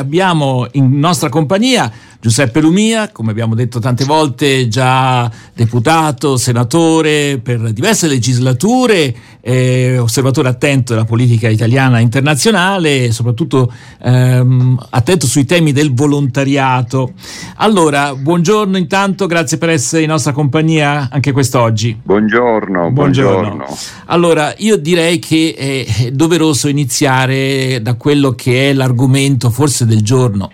Abbiamo 0.00 0.68
in 0.74 0.96
nostra 0.96 1.28
compagnia 1.28 1.90
Giuseppe 2.20 2.60
Lumia, 2.60 3.12
come 3.12 3.30
abbiamo 3.30 3.54
detto 3.54 3.78
tante 3.78 4.04
volte, 4.04 4.66
già 4.66 5.30
deputato, 5.54 6.36
senatore 6.36 7.38
per 7.40 7.72
diverse 7.72 8.08
legislature, 8.08 9.14
eh, 9.40 9.98
osservatore 9.98 10.48
attento 10.48 10.94
della 10.94 11.04
politica 11.04 11.48
italiana 11.48 12.00
e 12.00 12.02
internazionale 12.02 13.04
e 13.04 13.12
soprattutto 13.12 13.72
ehm, 14.02 14.86
attento 14.90 15.28
sui 15.28 15.44
temi 15.44 15.70
del 15.70 15.94
volontariato. 15.94 17.12
Allora, 17.58 18.12
buongiorno 18.16 18.76
intanto, 18.76 19.26
grazie 19.26 19.56
per 19.56 19.68
essere 19.68 20.02
in 20.02 20.08
nostra 20.08 20.32
compagnia 20.32 21.10
anche 21.12 21.30
quest'oggi. 21.30 22.00
Buongiorno, 22.02 22.90
buongiorno. 22.90 23.56
buongiorno. 23.56 23.76
Allora, 24.06 24.52
io 24.56 24.76
direi 24.76 25.20
che 25.20 25.54
è 25.56 26.10
doveroso 26.10 26.66
iniziare 26.66 27.80
da 27.80 27.94
quello 27.94 28.32
che 28.32 28.70
è 28.70 28.72
l'argomento 28.72 29.50
forse 29.50 29.86
del 29.86 30.02
giorno 30.02 30.50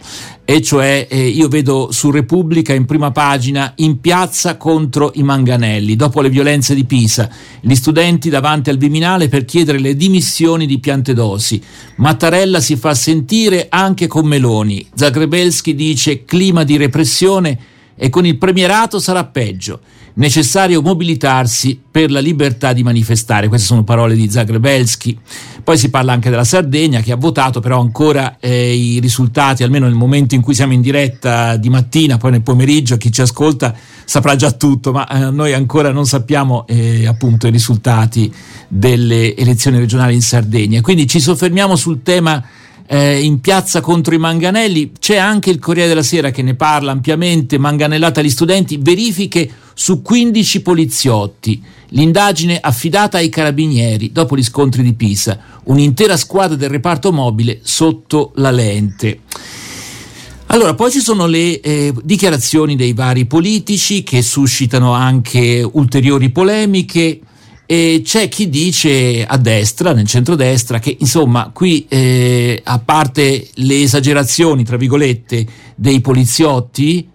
e 0.47 0.61
cioè 0.61 1.07
eh, 1.09 1.27
io 1.27 1.49
vedo 1.55 1.93
su 1.93 2.11
Repubblica 2.11 2.75
in 2.75 2.85
prima 2.85 3.13
pagina 3.13 3.75
in 3.77 4.01
piazza 4.01 4.57
contro 4.57 5.13
i 5.15 5.23
manganelli, 5.23 5.95
dopo 5.95 6.21
le 6.21 6.29
violenze 6.29 6.75
di 6.75 6.85
Pisa, 6.85 7.31
gli 7.61 7.77
studenti 7.77 8.29
davanti 8.29 8.71
al 8.71 8.77
Viminale 8.77 9.29
per 9.29 9.45
chiedere 9.45 9.79
le 9.79 9.95
dimissioni 9.95 10.67
di 10.67 10.81
Piantedosi. 10.81 11.63
Mattarella 11.97 12.59
si 12.59 12.75
fa 12.75 12.93
sentire 12.95 13.69
anche 13.71 14.09
con 14.09 14.27
Meloni. 14.27 14.85
Zagrebelski 14.95 15.77
dice 15.77 16.25
clima 16.25 16.65
di 16.65 16.77
repressione 16.77 17.59
e 17.97 18.09
con 18.09 18.27
il 18.27 18.39
premierato 18.39 18.99
sarà 18.99 19.25
peggio 19.25 19.81
necessario 20.15 20.83
mobilitarsi 20.83 21.81
per 21.91 22.11
la 22.11 22.21
libertà 22.21 22.73
di 22.73 22.83
manifestare. 22.83 23.49
Queste 23.49 23.67
sono 23.67 23.85
parole 23.85 24.15
di 24.15 24.31
Zagrebelski. 24.31 25.19
Poi 25.65 25.79
si 25.79 25.89
parla 25.89 26.13
anche 26.13 26.31
della 26.31 26.45
Sardegna 26.45 27.01
che 27.01 27.13
ha 27.13 27.17
votato, 27.17 27.61
però 27.61 27.81
ancora 27.81 28.37
eh, 28.39 28.75
i 28.75 29.01
risultati, 29.01 29.63
almeno 29.63 29.87
nel 29.87 29.95
momento 29.95 30.35
in 30.35 30.43
cui 30.43 30.55
siamo 30.55 30.73
in 30.73 30.83
diretta 30.83 31.57
di 31.57 31.71
mattina, 31.71 32.19
poi 32.19 32.33
nel 32.33 32.43
pomeriggio, 32.43 32.97
chi 32.97 33.11
ci 33.11 33.23
ascolta 33.23 33.75
saprà 34.05 34.37
già 34.37 34.53
tutto, 34.53 34.93
ma 34.93 35.09
eh, 35.09 35.31
noi 35.31 35.55
ancora 35.55 35.91
non 35.91 36.07
sappiamo 36.07 36.67
eh, 36.67 37.07
appunto 37.07 37.47
i 37.47 37.51
risultati 37.51 38.33
delle 38.69 39.35
elezioni 39.35 39.79
regionali 39.79 40.15
in 40.15 40.23
Sardegna. 40.23 40.81
Quindi 40.81 41.07
ci 41.07 41.19
soffermiamo 41.19 41.77
sul 41.77 42.03
tema 42.03 42.45
eh, 42.87 43.21
in 43.23 43.41
piazza 43.41 43.81
contro 43.81 44.15
i 44.15 44.19
manganelli. 44.19 44.93
C'è 44.99 45.17
anche 45.17 45.51
il 45.51 45.59
Corriere 45.59 45.89
della 45.89 46.03
Sera 46.03 46.31
che 46.31 46.43
ne 46.43 46.55
parla 46.55 46.93
ampiamente, 46.93 47.59
manganellata 47.59 48.21
agli 48.21 48.31
studenti, 48.31 48.79
verifiche 48.81 49.49
su 49.75 50.03
15 50.03 50.63
poliziotti. 50.63 51.63
L'indagine 51.89 52.59
affidata 52.61 53.19
ai 53.19 53.29
carabinieri 53.29 54.11
dopo 54.13 54.37
gli 54.37 54.43
scontri 54.43 54.83
di 54.83 54.95
Pisa, 54.95 55.39
un'intera 55.65 56.17
squadra 56.17 56.57
del 56.57 56.71
reparto 56.71 57.13
mobile 57.13 57.61
sotto 57.63 58.33
la 58.37 58.51
lente. 58.51 59.21
Allora, 60.47 60.75
poi 60.75 60.91
ci 60.91 61.01
sono 61.01 61.27
le 61.27 61.61
eh, 61.61 61.93
dichiarazioni 62.03 62.77
dei 62.77 62.93
vari 62.93 63.27
politici 63.27 64.03
che 64.03 64.23
suscitano 64.23 64.93
anche 64.93 65.69
ulteriori 65.73 66.31
polemiche. 66.31 67.21
E 67.67 68.03
c'è 68.05 68.29
chi 68.29 68.51
dice 68.51 69.25
a 69.25 69.39
destra, 69.39 69.93
nel 69.93 70.07
centrodestra, 70.07 70.79
che 70.79 70.97
insomma 71.01 71.51
qui 71.53 71.87
eh, 71.89 72.61
a 72.63 72.79
parte 72.79 73.49
le 73.55 73.83
esagerazioni, 73.83 74.65
tra 74.65 74.77
virgolette, 74.77 75.47
dei 75.75 76.01
poliziotti, 76.03 77.09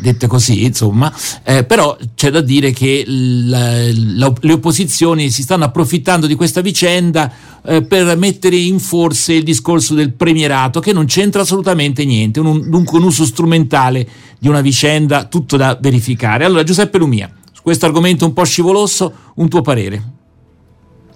dette 0.00 0.26
così, 0.26 0.64
insomma, 0.64 1.12
eh, 1.44 1.64
però 1.64 1.96
c'è 2.14 2.30
da 2.30 2.40
dire 2.40 2.72
che 2.72 3.04
la, 3.06 3.90
la, 3.92 4.32
le 4.40 4.52
opposizioni 4.52 5.30
si 5.30 5.42
stanno 5.42 5.64
approfittando 5.64 6.26
di 6.26 6.34
questa 6.34 6.60
vicenda 6.60 7.32
eh, 7.64 7.82
per 7.82 8.16
mettere 8.16 8.56
in 8.56 8.78
forse 8.78 9.34
il 9.34 9.42
discorso 9.44 9.94
del 9.94 10.12
premierato, 10.12 10.80
che 10.80 10.92
non 10.92 11.06
c'entra 11.06 11.42
assolutamente 11.42 12.04
niente, 12.04 12.40
un, 12.40 12.68
dunque 12.68 12.98
un 12.98 13.04
uso 13.04 13.24
strumentale 13.24 14.06
di 14.38 14.48
una 14.48 14.60
vicenda, 14.60 15.24
tutto 15.24 15.56
da 15.56 15.76
verificare. 15.80 16.44
Allora, 16.44 16.62
Giuseppe 16.62 16.98
Lumia 16.98 17.32
questo 17.64 17.86
argomento 17.86 18.26
un 18.26 18.34
po' 18.34 18.44
scivoloso, 18.44 19.32
un 19.36 19.48
tuo 19.48 19.62
parere? 19.62 20.02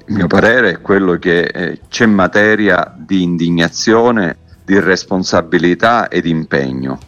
Il 0.06 0.14
mio 0.14 0.26
parere 0.28 0.70
è 0.70 0.80
quello 0.80 1.18
che 1.18 1.42
eh, 1.42 1.80
c'è 1.90 2.06
materia 2.06 2.90
di 2.96 3.22
indignazione, 3.22 4.38
di 4.64 4.80
responsabilità 4.80 6.08
e 6.08 6.22
di 6.22 6.30
impegno. 6.30 7.00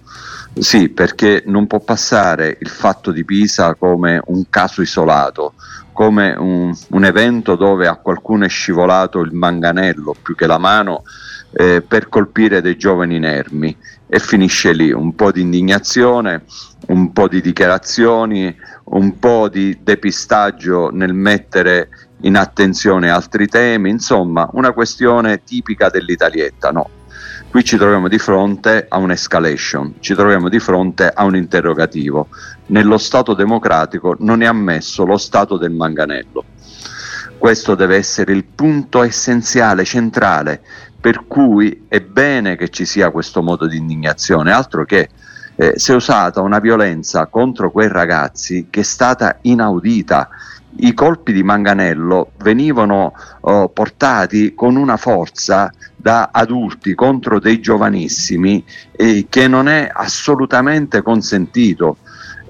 Sì, 0.58 0.90
perché 0.90 1.42
non 1.46 1.66
può 1.66 1.80
passare 1.80 2.58
il 2.60 2.68
fatto 2.68 3.12
di 3.12 3.24
Pisa 3.24 3.74
come 3.76 4.20
un 4.26 4.44
caso 4.50 4.82
isolato, 4.82 5.54
come 6.00 6.34
un, 6.34 6.74
un 6.92 7.04
evento 7.04 7.56
dove 7.56 7.86
a 7.86 7.96
qualcuno 7.96 8.46
è 8.46 8.48
scivolato 8.48 9.20
il 9.20 9.34
manganello 9.34 10.14
più 10.22 10.34
che 10.34 10.46
la 10.46 10.56
mano 10.56 11.02
eh, 11.52 11.82
per 11.86 12.08
colpire 12.08 12.62
dei 12.62 12.78
giovani 12.78 13.16
inermi 13.16 13.76
e 14.06 14.18
finisce 14.18 14.72
lì, 14.72 14.92
un 14.92 15.14
po' 15.14 15.30
di 15.30 15.42
indignazione, 15.42 16.44
un 16.86 17.12
po' 17.12 17.28
di 17.28 17.42
dichiarazioni, 17.42 18.56
un 18.84 19.18
po' 19.18 19.50
di 19.50 19.78
depistaggio 19.82 20.88
nel 20.90 21.12
mettere 21.12 21.90
in 22.22 22.36
attenzione 22.36 23.10
altri 23.10 23.46
temi, 23.46 23.90
insomma 23.90 24.48
una 24.54 24.72
questione 24.72 25.44
tipica 25.44 25.90
dell'Italietta, 25.90 26.70
no. 26.70 26.99
Qui 27.50 27.64
ci 27.64 27.76
troviamo 27.76 28.06
di 28.06 28.18
fronte 28.18 28.86
a 28.88 28.98
un'escalation, 28.98 29.94
ci 29.98 30.14
troviamo 30.14 30.48
di 30.48 30.60
fronte 30.60 31.10
a 31.12 31.24
un 31.24 31.34
interrogativo. 31.34 32.28
Nello 32.66 32.96
Stato 32.96 33.34
democratico 33.34 34.14
non 34.20 34.42
è 34.42 34.46
ammesso 34.46 35.04
lo 35.04 35.16
Stato 35.16 35.56
del 35.56 35.72
manganello. 35.72 36.44
Questo 37.36 37.74
deve 37.74 37.96
essere 37.96 38.34
il 38.34 38.44
punto 38.44 39.02
essenziale, 39.02 39.84
centrale, 39.84 40.62
per 41.00 41.24
cui 41.26 41.86
è 41.88 42.00
bene 42.00 42.54
che 42.54 42.68
ci 42.68 42.84
sia 42.84 43.10
questo 43.10 43.42
modo 43.42 43.66
di 43.66 43.78
indignazione, 43.78 44.52
altro 44.52 44.84
che 44.84 45.08
eh, 45.56 45.72
si 45.74 45.90
è 45.90 45.94
usata 45.96 46.42
una 46.42 46.60
violenza 46.60 47.26
contro 47.26 47.72
quei 47.72 47.88
ragazzi 47.88 48.68
che 48.70 48.80
è 48.80 48.84
stata 48.84 49.38
inaudita. 49.42 50.28
I 50.76 50.94
colpi 50.94 51.32
di 51.32 51.42
manganello 51.42 52.32
venivano 52.38 53.12
oh, 53.41 53.69
portati 53.69 54.54
con 54.54 54.76
una 54.76 54.97
forza 54.97 55.72
da 55.97 56.31
adulti 56.32 56.94
contro 56.94 57.41
dei 57.41 57.60
giovanissimi 57.60 58.64
eh, 58.92 59.26
che 59.28 59.48
non 59.48 59.69
è 59.69 59.91
assolutamente 59.92 61.03
consentito. 61.03 61.98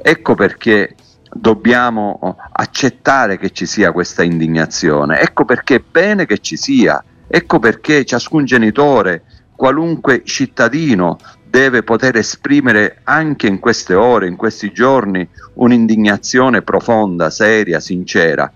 Ecco 0.03 0.35
perché 0.35 0.95
dobbiamo 1.33 2.19
oh, 2.21 2.37
accettare 2.53 3.39
che 3.39 3.51
ci 3.51 3.67
sia 3.67 3.93
questa 3.93 4.23
indignazione, 4.23 5.21
ecco 5.21 5.45
perché 5.45 5.77
è 5.77 5.83
bene 5.89 6.27
che 6.27 6.39
ci 6.39 6.57
sia, 6.57 7.03
ecco 7.27 7.59
perché 7.59 8.05
ciascun 8.05 8.45
genitore, 8.45 9.23
qualunque 9.55 10.23
cittadino 10.25 11.19
deve 11.51 11.83
poter 11.83 12.17
esprimere 12.17 13.01
anche 13.03 13.49
in 13.49 13.59
queste 13.59 13.95
ore, 13.95 14.29
in 14.29 14.37
questi 14.37 14.73
giorni, 14.73 15.29
un'indignazione 15.55 16.63
profonda, 16.63 17.29
seria, 17.29 17.81
sincera. 17.81 18.51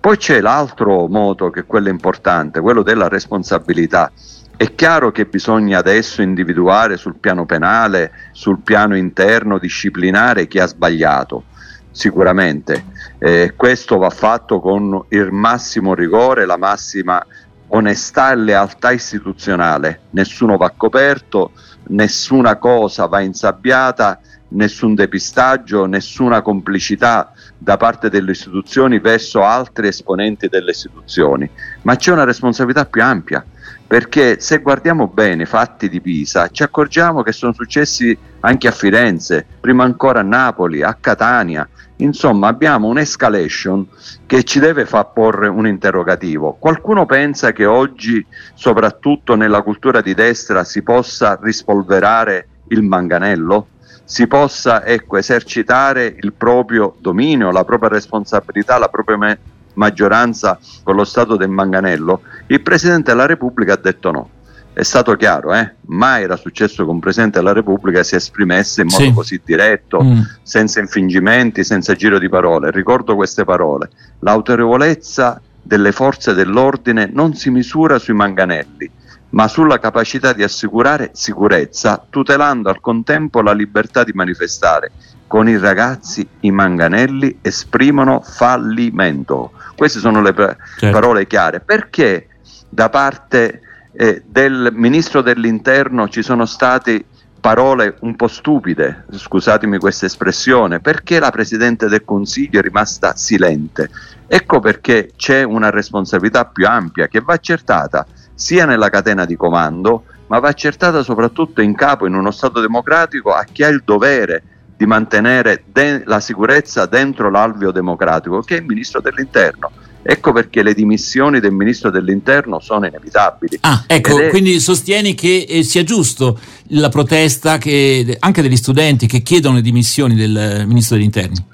Poi 0.00 0.16
c'è 0.16 0.40
l'altro 0.40 1.08
modo 1.08 1.50
che 1.50 1.60
è 1.60 1.66
quello 1.66 1.88
importante, 1.88 2.60
quello 2.60 2.82
della 2.82 3.08
responsabilità. 3.08 4.12
È 4.56 4.74
chiaro 4.74 5.10
che 5.10 5.24
bisogna 5.26 5.78
adesso 5.78 6.22
individuare 6.22 6.96
sul 6.96 7.16
piano 7.16 7.44
penale, 7.46 8.12
sul 8.32 8.60
piano 8.60 8.96
interno 8.96 9.58
disciplinare 9.58 10.46
chi 10.46 10.60
ha 10.60 10.66
sbagliato, 10.66 11.44
sicuramente. 11.90 12.84
Eh, 13.18 13.54
questo 13.56 13.98
va 13.98 14.10
fatto 14.10 14.60
con 14.60 15.04
il 15.08 15.32
massimo 15.32 15.94
rigore, 15.94 16.46
la 16.46 16.56
massima 16.56 17.24
onestà 17.68 18.32
e 18.32 18.36
lealtà 18.36 18.92
istituzionale. 18.92 20.02
Nessuno 20.10 20.56
va 20.56 20.72
coperto, 20.76 21.52
nessuna 21.90 22.56
cosa 22.56 23.06
va 23.06 23.20
insabbiata, 23.20 24.20
nessun 24.50 24.94
depistaggio, 24.94 25.86
nessuna 25.86 26.42
complicità 26.42 27.32
da 27.56 27.76
parte 27.76 28.08
delle 28.08 28.32
istituzioni 28.32 28.98
verso 28.98 29.44
altri 29.44 29.88
esponenti 29.88 30.48
delle 30.48 30.70
istituzioni, 30.70 31.48
ma 31.82 31.96
c'è 31.96 32.12
una 32.12 32.24
responsabilità 32.24 32.84
più 32.86 33.02
ampia, 33.02 33.44
perché 33.86 34.40
se 34.40 34.58
guardiamo 34.58 35.08
bene 35.08 35.42
i 35.42 35.46
fatti 35.46 35.88
di 35.88 36.00
Pisa 36.00 36.48
ci 36.48 36.62
accorgiamo 36.62 37.22
che 37.22 37.32
sono 37.32 37.52
successi 37.52 38.16
anche 38.40 38.68
a 38.68 38.72
Firenze, 38.72 39.46
prima 39.60 39.84
ancora 39.84 40.20
a 40.20 40.24
Napoli, 40.24 40.82
a 40.82 40.96
Catania, 40.98 41.68
insomma 42.02 42.48
abbiamo 42.48 42.88
un'escalation 42.88 43.86
che 44.26 44.44
ci 44.44 44.58
deve 44.58 44.86
far 44.86 45.12
porre 45.12 45.48
un 45.48 45.66
interrogativo. 45.66 46.56
Qualcuno 46.58 47.06
pensa 47.06 47.52
che 47.52 47.66
oggi, 47.66 48.24
soprattutto 48.54 49.34
nella 49.34 49.62
cultura 49.62 50.00
di 50.00 50.14
destra, 50.14 50.64
si 50.64 50.82
possa 50.82 51.38
rispolverare 51.40 52.48
il 52.68 52.82
manganello? 52.82 53.66
si 54.10 54.26
possa 54.26 54.84
ecco, 54.84 55.18
esercitare 55.18 56.16
il 56.20 56.32
proprio 56.32 56.96
dominio, 56.98 57.52
la 57.52 57.62
propria 57.62 57.90
responsabilità, 57.90 58.76
la 58.76 58.88
propria 58.88 59.16
me- 59.16 59.38
maggioranza 59.74 60.58
con 60.82 60.96
lo 60.96 61.04
Stato 61.04 61.36
del 61.36 61.48
manganello, 61.48 62.22
il 62.48 62.60
Presidente 62.60 63.12
della 63.12 63.26
Repubblica 63.26 63.74
ha 63.74 63.76
detto 63.76 64.10
no. 64.10 64.30
È 64.72 64.82
stato 64.84 65.16
chiaro, 65.16 65.52
eh? 65.52 65.74
mai 65.86 66.22
era 66.22 66.36
successo 66.36 66.84
che 66.84 66.90
un 66.90 67.00
Presidente 67.00 67.38
della 67.38 67.52
Repubblica 67.52 68.04
si 68.04 68.14
esprimesse 68.14 68.82
in 68.82 68.86
modo 68.88 69.02
sì. 69.02 69.12
così 69.12 69.40
diretto, 69.44 70.02
mm. 70.02 70.20
senza 70.42 70.78
infingimenti, 70.78 71.64
senza 71.64 71.94
giro 71.94 72.18
di 72.18 72.28
parole. 72.28 72.70
Ricordo 72.70 73.16
queste 73.16 73.44
parole. 73.44 73.90
L'autorevolezza 74.20 75.40
delle 75.60 75.90
forze 75.92 76.34
dell'ordine 76.34 77.10
non 77.12 77.34
si 77.34 77.50
misura 77.50 77.98
sui 77.98 78.14
manganelli, 78.14 78.88
ma 79.30 79.48
sulla 79.48 79.78
capacità 79.80 80.32
di 80.32 80.44
assicurare 80.44 81.10
sicurezza, 81.14 82.04
tutelando 82.08 82.68
al 82.68 82.80
contempo 82.80 83.42
la 83.42 83.52
libertà 83.52 84.04
di 84.04 84.12
manifestare. 84.14 84.92
Con 85.26 85.48
i 85.48 85.58
ragazzi 85.58 86.26
i 86.40 86.50
manganelli 86.50 87.38
esprimono 87.42 88.20
fallimento. 88.20 89.52
Queste 89.76 89.98
sono 89.98 90.22
le 90.22 90.32
pa- 90.32 90.56
certo. 90.78 90.98
parole 90.98 91.26
chiare. 91.26 91.60
Perché 91.60 92.28
da 92.68 92.88
parte 92.88 93.62
eh, 93.92 94.22
del 94.26 94.70
ministro 94.72 95.20
dell'interno 95.20 96.08
ci 96.08 96.22
sono 96.22 96.46
state 96.46 97.04
parole 97.40 97.96
un 98.00 98.14
po' 98.16 98.28
stupide, 98.28 99.06
scusatemi 99.10 99.78
questa 99.78 100.06
espressione, 100.06 100.80
perché 100.80 101.18
la 101.18 101.30
Presidente 101.30 101.88
del 101.88 102.04
Consiglio 102.04 102.60
è 102.60 102.62
rimasta 102.62 103.16
silente? 103.16 103.90
Ecco 104.26 104.60
perché 104.60 105.12
c'è 105.16 105.42
una 105.42 105.70
responsabilità 105.70 106.44
più 106.44 106.66
ampia 106.66 107.08
che 107.08 107.20
va 107.20 107.32
accertata 107.34 108.06
sia 108.34 108.66
nella 108.66 108.90
catena 108.90 109.24
di 109.24 109.36
comando, 109.36 110.04
ma 110.26 110.38
va 110.38 110.48
accertata 110.48 111.02
soprattutto 111.02 111.60
in 111.60 111.74
capo 111.74 112.06
in 112.06 112.14
uno 112.14 112.30
Stato 112.30 112.60
democratico 112.60 113.32
a 113.32 113.44
chi 113.44 113.64
ha 113.64 113.68
il 113.68 113.82
dovere 113.84 114.42
di 114.76 114.86
mantenere 114.86 115.64
de- 115.66 116.04
la 116.06 116.20
sicurezza 116.20 116.86
dentro 116.86 117.28
l'alveo 117.28 117.70
democratico, 117.70 118.40
che 118.40 118.56
è 118.56 118.60
il 118.60 118.66
Ministro 118.66 119.00
dell'Interno. 119.00 119.70
Ecco 120.02 120.32
perché 120.32 120.62
le 120.62 120.72
dimissioni 120.72 121.40
del 121.40 121.52
Ministro 121.52 121.90
dell'Interno 121.90 122.58
sono 122.58 122.86
inevitabili. 122.86 123.58
Ah, 123.60 123.84
ecco, 123.86 124.18
è... 124.18 124.28
quindi 124.30 124.58
sostieni 124.58 125.14
che 125.14 125.46
eh, 125.48 125.62
sia 125.62 125.82
giusto 125.84 126.38
la 126.68 126.88
protesta 126.88 127.58
che, 127.58 128.16
anche 128.18 128.40
degli 128.40 128.56
studenti 128.56 129.06
che 129.06 129.20
chiedono 129.20 129.56
le 129.56 129.62
dimissioni 129.62 130.14
del 130.14 130.64
Ministro 130.66 130.96
dell'Interno? 130.96 131.46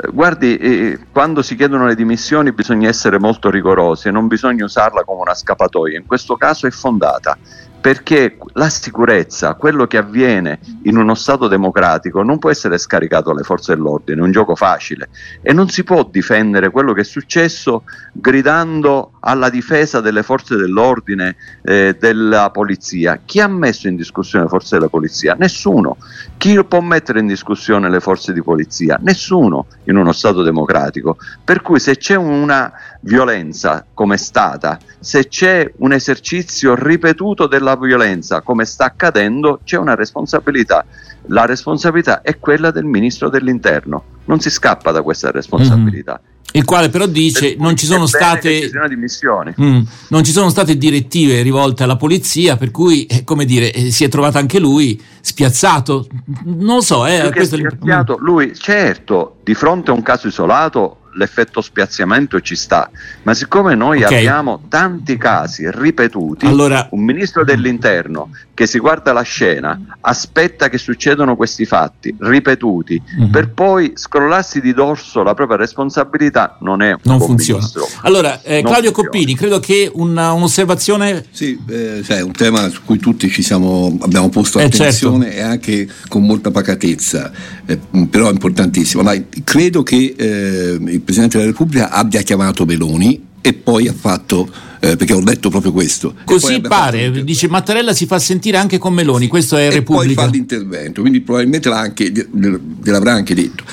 Eh, 0.00 0.08
guardi, 0.12 0.56
eh, 0.56 0.98
quando 1.12 1.40
si 1.42 1.54
chiedono 1.54 1.86
le 1.86 1.94
dimissioni 1.94 2.52
bisogna 2.52 2.88
essere 2.88 3.18
molto 3.18 3.48
rigorosi 3.48 4.08
e 4.08 4.10
non 4.10 4.26
bisogna 4.26 4.64
usarla 4.64 5.04
come 5.04 5.20
una 5.22 5.34
scappatoia, 5.34 5.98
in 5.98 6.06
questo 6.06 6.36
caso 6.36 6.66
è 6.66 6.70
fondata 6.70 7.38
perché 7.80 8.38
la 8.54 8.68
sicurezza, 8.68 9.54
quello 9.54 9.86
che 9.86 9.98
avviene 9.98 10.58
in 10.82 10.96
uno 10.96 11.14
Stato 11.14 11.46
democratico, 11.46 12.22
non 12.22 12.38
può 12.38 12.50
essere 12.50 12.76
scaricato 12.76 13.30
alle 13.30 13.42
forze 13.42 13.74
dell'ordine, 13.74 14.20
è 14.20 14.24
un 14.24 14.32
gioco 14.32 14.56
facile 14.56 15.08
e 15.42 15.52
non 15.52 15.68
si 15.68 15.84
può 15.84 16.04
difendere 16.04 16.70
quello 16.70 16.92
che 16.92 17.02
è 17.02 17.04
successo 17.04 17.84
gridando 18.12 19.12
alla 19.20 19.48
difesa 19.48 20.00
delle 20.00 20.22
forze 20.22 20.56
dell'ordine, 20.56 21.36
eh, 21.62 21.96
della 21.98 22.50
polizia. 22.50 23.20
Chi 23.24 23.40
ha 23.40 23.48
messo 23.48 23.88
in 23.88 23.96
discussione 23.96 24.44
le 24.44 24.50
forze 24.50 24.76
della 24.76 24.88
polizia? 24.88 25.36
Nessuno. 25.38 25.96
Chi 26.36 26.62
può 26.64 26.80
mettere 26.80 27.20
in 27.20 27.26
discussione 27.26 27.88
le 27.88 28.00
forze 28.00 28.32
di 28.32 28.42
polizia? 28.42 28.98
Nessuno 29.00 29.66
in 29.84 29.96
uno 29.96 30.12
Stato 30.12 30.42
democratico. 30.42 31.16
Per 31.44 31.62
cui 31.62 31.78
se 31.78 31.96
c'è 31.96 32.16
una 32.16 32.72
violenza 33.00 33.86
come 33.94 34.14
è 34.14 34.18
stata, 34.18 34.78
se 34.98 35.28
c'è 35.28 35.72
un 35.78 35.92
esercizio 35.92 36.74
ripetuto 36.74 37.46
della 37.46 37.76
violenza 37.76 38.40
come 38.40 38.64
sta 38.64 38.86
accadendo, 38.86 39.60
c'è 39.64 39.76
una 39.76 39.94
responsabilità. 39.94 40.84
La 41.26 41.44
responsabilità 41.44 42.22
è 42.22 42.38
quella 42.38 42.70
del 42.70 42.84
ministro 42.84 43.28
dell'interno, 43.28 44.04
non 44.24 44.40
si 44.40 44.50
scappa 44.50 44.90
da 44.90 45.02
questa 45.02 45.30
responsabilità. 45.30 46.20
Mm-hmm. 46.20 46.36
Il 46.50 46.64
quale 46.64 46.88
però 46.88 47.04
dice 47.04 47.56
non 47.58 47.76
ci 47.76 47.84
sono 47.84 48.06
state 48.06 48.70
mm, 49.60 49.80
non 50.08 50.24
ci 50.24 50.32
sono 50.32 50.48
state 50.48 50.78
direttive 50.78 51.42
rivolte 51.42 51.82
alla 51.82 51.96
polizia, 51.96 52.56
per 52.56 52.70
cui 52.70 53.04
eh, 53.04 53.22
come 53.22 53.44
dire, 53.44 53.70
eh, 53.70 53.90
si 53.90 54.04
è 54.04 54.08
trovato 54.08 54.38
anche 54.38 54.58
lui 54.58 55.00
spiazzato. 55.20 56.06
Non 56.44 56.76
lo 56.76 56.80
so, 56.80 57.04
eh, 57.04 57.30
questo 57.32 57.56
spiazzato, 57.56 58.16
mm. 58.18 58.24
lui 58.24 58.54
certo, 58.54 59.36
di 59.44 59.52
fronte 59.52 59.90
a 59.90 59.94
un 59.94 60.02
caso 60.02 60.26
isolato 60.26 60.97
l'effetto 61.14 61.60
spiazziamento 61.60 62.40
ci 62.40 62.54
sta, 62.54 62.90
ma 63.22 63.34
siccome 63.34 63.74
noi 63.74 64.02
okay. 64.02 64.18
abbiamo 64.18 64.62
tanti 64.68 65.16
casi 65.16 65.68
ripetuti, 65.70 66.46
allora... 66.46 66.88
un 66.90 67.02
ministro 67.02 67.44
dell'interno 67.44 68.30
che 68.54 68.66
si 68.66 68.78
guarda 68.78 69.12
la 69.12 69.22
scena, 69.22 69.80
aspetta 70.00 70.68
che 70.68 70.78
succedano 70.78 71.36
questi 71.36 71.64
fatti 71.64 72.14
ripetuti, 72.18 73.00
mm-hmm. 73.00 73.30
per 73.30 73.50
poi 73.50 73.92
scrollarsi 73.94 74.60
di 74.60 74.72
dorso 74.74 75.22
la 75.22 75.34
propria 75.34 75.56
responsabilità, 75.56 76.56
non 76.60 76.82
è 76.82 76.92
un 76.92 76.98
non 77.02 77.20
funziona. 77.20 77.60
Ministro. 77.60 77.86
Allora, 78.02 78.42
eh, 78.42 78.62
Claudio 78.62 78.92
funziona. 78.92 79.08
Coppini, 79.08 79.34
credo 79.36 79.60
che 79.60 79.90
una, 79.92 80.32
un'osservazione... 80.32 81.24
Sì, 81.30 81.58
eh, 81.68 82.02
cioè, 82.04 82.20
un 82.20 82.32
tema 82.32 82.68
su 82.68 82.80
cui 82.84 82.98
tutti 82.98 83.28
ci 83.30 83.42
siamo, 83.42 83.96
abbiamo 84.00 84.28
posto 84.28 84.58
eh, 84.58 84.62
certo. 84.62 84.82
attenzione 84.82 85.24
certo. 85.26 85.38
e 85.38 85.42
anche 85.42 85.88
con 86.08 86.24
molta 86.24 86.50
pacatezza, 86.50 87.30
eh, 87.64 87.78
però 88.10 88.28
è 88.28 88.32
importantissimo. 88.32 89.02
Ma 89.02 89.14
credo 89.44 89.82
che 89.82 90.14
eh, 90.16 90.97
il 90.98 91.04
Presidente 91.04 91.38
della 91.38 91.50
Repubblica 91.50 91.90
abbia 91.90 92.22
chiamato 92.22 92.64
Meloni 92.64 93.26
e 93.40 93.54
poi 93.54 93.88
ha 93.88 93.94
fatto 93.94 94.48
eh, 94.80 94.96
perché 94.96 95.12
ho 95.12 95.22
detto 95.22 95.48
proprio 95.48 95.72
questo. 95.72 96.14
Così 96.24 96.60
pare, 96.60 97.24
dice 97.24 97.48
Mattarella 97.48 97.92
si 97.92 98.06
fa 98.06 98.18
sentire 98.18 98.56
anche 98.58 98.78
con 98.78 98.92
Meloni, 98.92 99.26
questo 99.26 99.56
è 99.56 99.66
e 99.66 99.70
Repubblica. 99.70 100.12
E 100.12 100.14
poi 100.14 100.24
fa 100.24 100.30
l'intervento, 100.30 101.00
quindi 101.00 101.20
probabilmente 101.20 101.68
l'ha 101.68 101.78
anche, 101.78 102.10
gliel'avrà 102.10 103.12
anche 103.12 103.34
detto. 103.34 103.64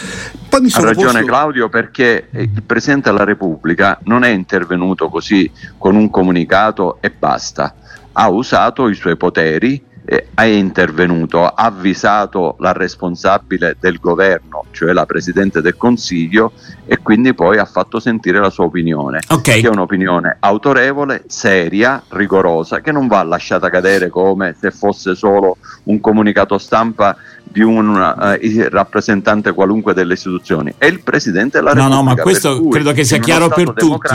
ha 0.50 0.82
ragione 0.82 0.94
posto... 0.94 1.26
Claudio 1.26 1.70
perché 1.70 2.28
il 2.32 2.64
Presidente 2.66 3.12
della 3.12 3.24
Repubblica 3.26 4.00
non 4.04 4.24
è 4.24 4.30
intervenuto 4.30 5.10
così 5.10 5.50
con 5.78 5.96
un 5.96 6.10
comunicato 6.10 6.98
e 7.02 7.12
basta, 7.12 7.76
ha 8.14 8.30
usato 8.30 8.88
i 8.88 8.96
suoi 8.96 9.18
poteri 9.18 9.74
eh, 9.76 9.95
è 10.06 10.44
intervenuto, 10.44 11.46
ha 11.46 11.54
avvisato 11.56 12.56
la 12.60 12.72
responsabile 12.72 13.76
del 13.80 14.00
governo, 14.00 14.66
cioè 14.72 14.94
la 14.94 15.06
Presidente 15.06 15.62
del 15.62 15.76
Consiglio, 15.76 16.52
e 16.86 17.00
quindi 17.00 17.34
poi 17.34 17.58
ha 17.58 17.66
fatto 17.66 18.00
sentire 18.00 18.40
la 18.40 18.52
sua 18.52 18.66
opinione, 18.66 19.20
okay. 19.28 19.62
che 19.62 19.68
è 19.68 19.72
un'opinione 19.72 20.38
autorevole, 20.40 21.24
seria, 21.28 22.04
rigorosa, 22.10 22.82
che 22.82 22.92
non 22.92 23.08
va 23.08 23.24
lasciata 23.24 23.70
cadere 23.70 24.10
come 24.10 24.56
se 24.60 24.70
fosse 24.70 25.16
solo 25.16 25.58
un 25.86 26.00
comunicato 26.00 26.58
stampa 26.58 27.18
di 27.56 27.62
un 27.62 27.88
uh, 27.88 28.68
rappresentante 28.70 29.54
qualunque 29.54 29.94
delle 29.94 30.16
istituzioni, 30.16 30.74
è 30.78 30.88
il 30.88 31.00
Presidente 31.00 31.60
della 31.60 31.72
Repubblica. 31.72 31.96
No, 31.96 32.04
no, 32.04 32.14
ma 32.14 32.22
questo 32.22 32.68
credo 32.68 32.92
che 32.92 33.06
sia 33.06 33.18
chiaro 33.20 33.48
per 33.48 33.72
tutti. 33.72 34.12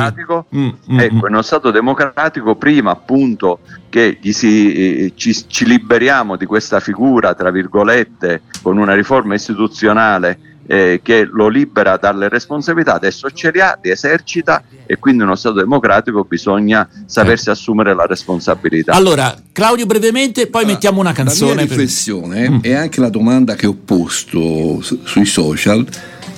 Mm, 0.54 0.68
mm, 0.92 1.00
ecco, 1.00 1.14
mm. 1.14 1.18
in 1.18 1.24
uno 1.24 1.40
Stato 1.40 1.70
democratico, 1.70 2.56
prima 2.56 2.90
appunto 2.90 3.60
che 3.88 4.18
si, 4.22 4.74
eh, 4.74 5.12
ci, 5.14 5.34
ci 5.48 5.64
liberiamo 5.64 6.36
di 6.36 6.44
questa 6.44 6.80
figura, 6.80 7.34
tra 7.34 7.50
virgolette, 7.50 8.42
con 8.60 8.76
una 8.76 8.92
riforma 8.92 9.32
istituzionale 9.32 10.49
eh, 10.70 11.00
che 11.02 11.28
lo 11.28 11.48
libera 11.48 11.96
dalle 11.96 12.28
responsabilità, 12.28 12.94
adesso 12.94 13.28
ce 13.32 13.50
li 13.50 13.60
ha, 13.60 13.76
li 13.82 13.90
esercita 13.90 14.62
e 14.86 14.98
quindi 15.00 15.22
in 15.22 15.26
uno 15.26 15.34
Stato 15.34 15.56
democratico 15.56 16.22
bisogna 16.22 16.88
sapersi 17.06 17.48
eh. 17.48 17.52
assumere 17.52 17.92
la 17.92 18.06
responsabilità. 18.06 18.92
Allora, 18.92 19.34
Claudio 19.50 19.84
brevemente, 19.86 20.46
poi 20.46 20.60
allora, 20.60 20.74
mettiamo 20.74 21.00
una 21.00 21.12
canzone. 21.12 21.54
La 21.54 21.62
mia 21.62 21.64
riflessione 21.64 22.42
per... 22.42 22.50
Mm. 22.50 22.58
è 22.60 22.74
anche 22.74 23.00
la 23.00 23.08
domanda 23.08 23.56
che 23.56 23.66
ho 23.66 23.76
posto 23.84 24.80
su, 24.80 25.00
sui 25.02 25.24
social 25.24 25.84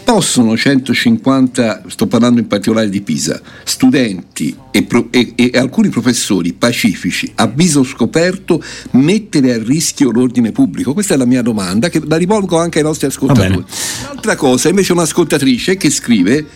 possono 0.05 0.57
150, 0.57 1.85
sto 1.87 2.07
parlando 2.07 2.41
in 2.41 2.47
particolare 2.47 2.89
di 2.89 3.01
Pisa, 3.03 3.41
studenti 3.65 4.55
e, 4.71 4.83
pro, 4.83 5.09
e, 5.11 5.33
e, 5.35 5.51
alcuni 5.55 5.89
professori 5.89 6.53
pacifici 6.53 7.31
a 7.37 7.47
viso 7.47 7.83
scoperto 7.83 8.63
mettere 8.93 9.55
a 9.55 9.63
rischio 9.63 10.11
l'ordine 10.11 10.53
pubblico? 10.53 10.93
Questa 10.93 11.15
è 11.15 11.17
la 11.17 11.27
mia 11.27 11.43
domanda 11.43 11.89
che 11.89 12.03
la 12.07 12.17
rivolgo 12.17 12.59
anche 12.59 12.79
ai 12.79 12.85
nostri 12.85 13.07
ascoltatori. 13.07 13.65
Un'altra 14.03 14.37
cosa, 14.37 14.69
invece 14.69 14.93
un'ascoltatrice 14.93 15.77
che 15.77 15.91
scrive, 15.91 16.47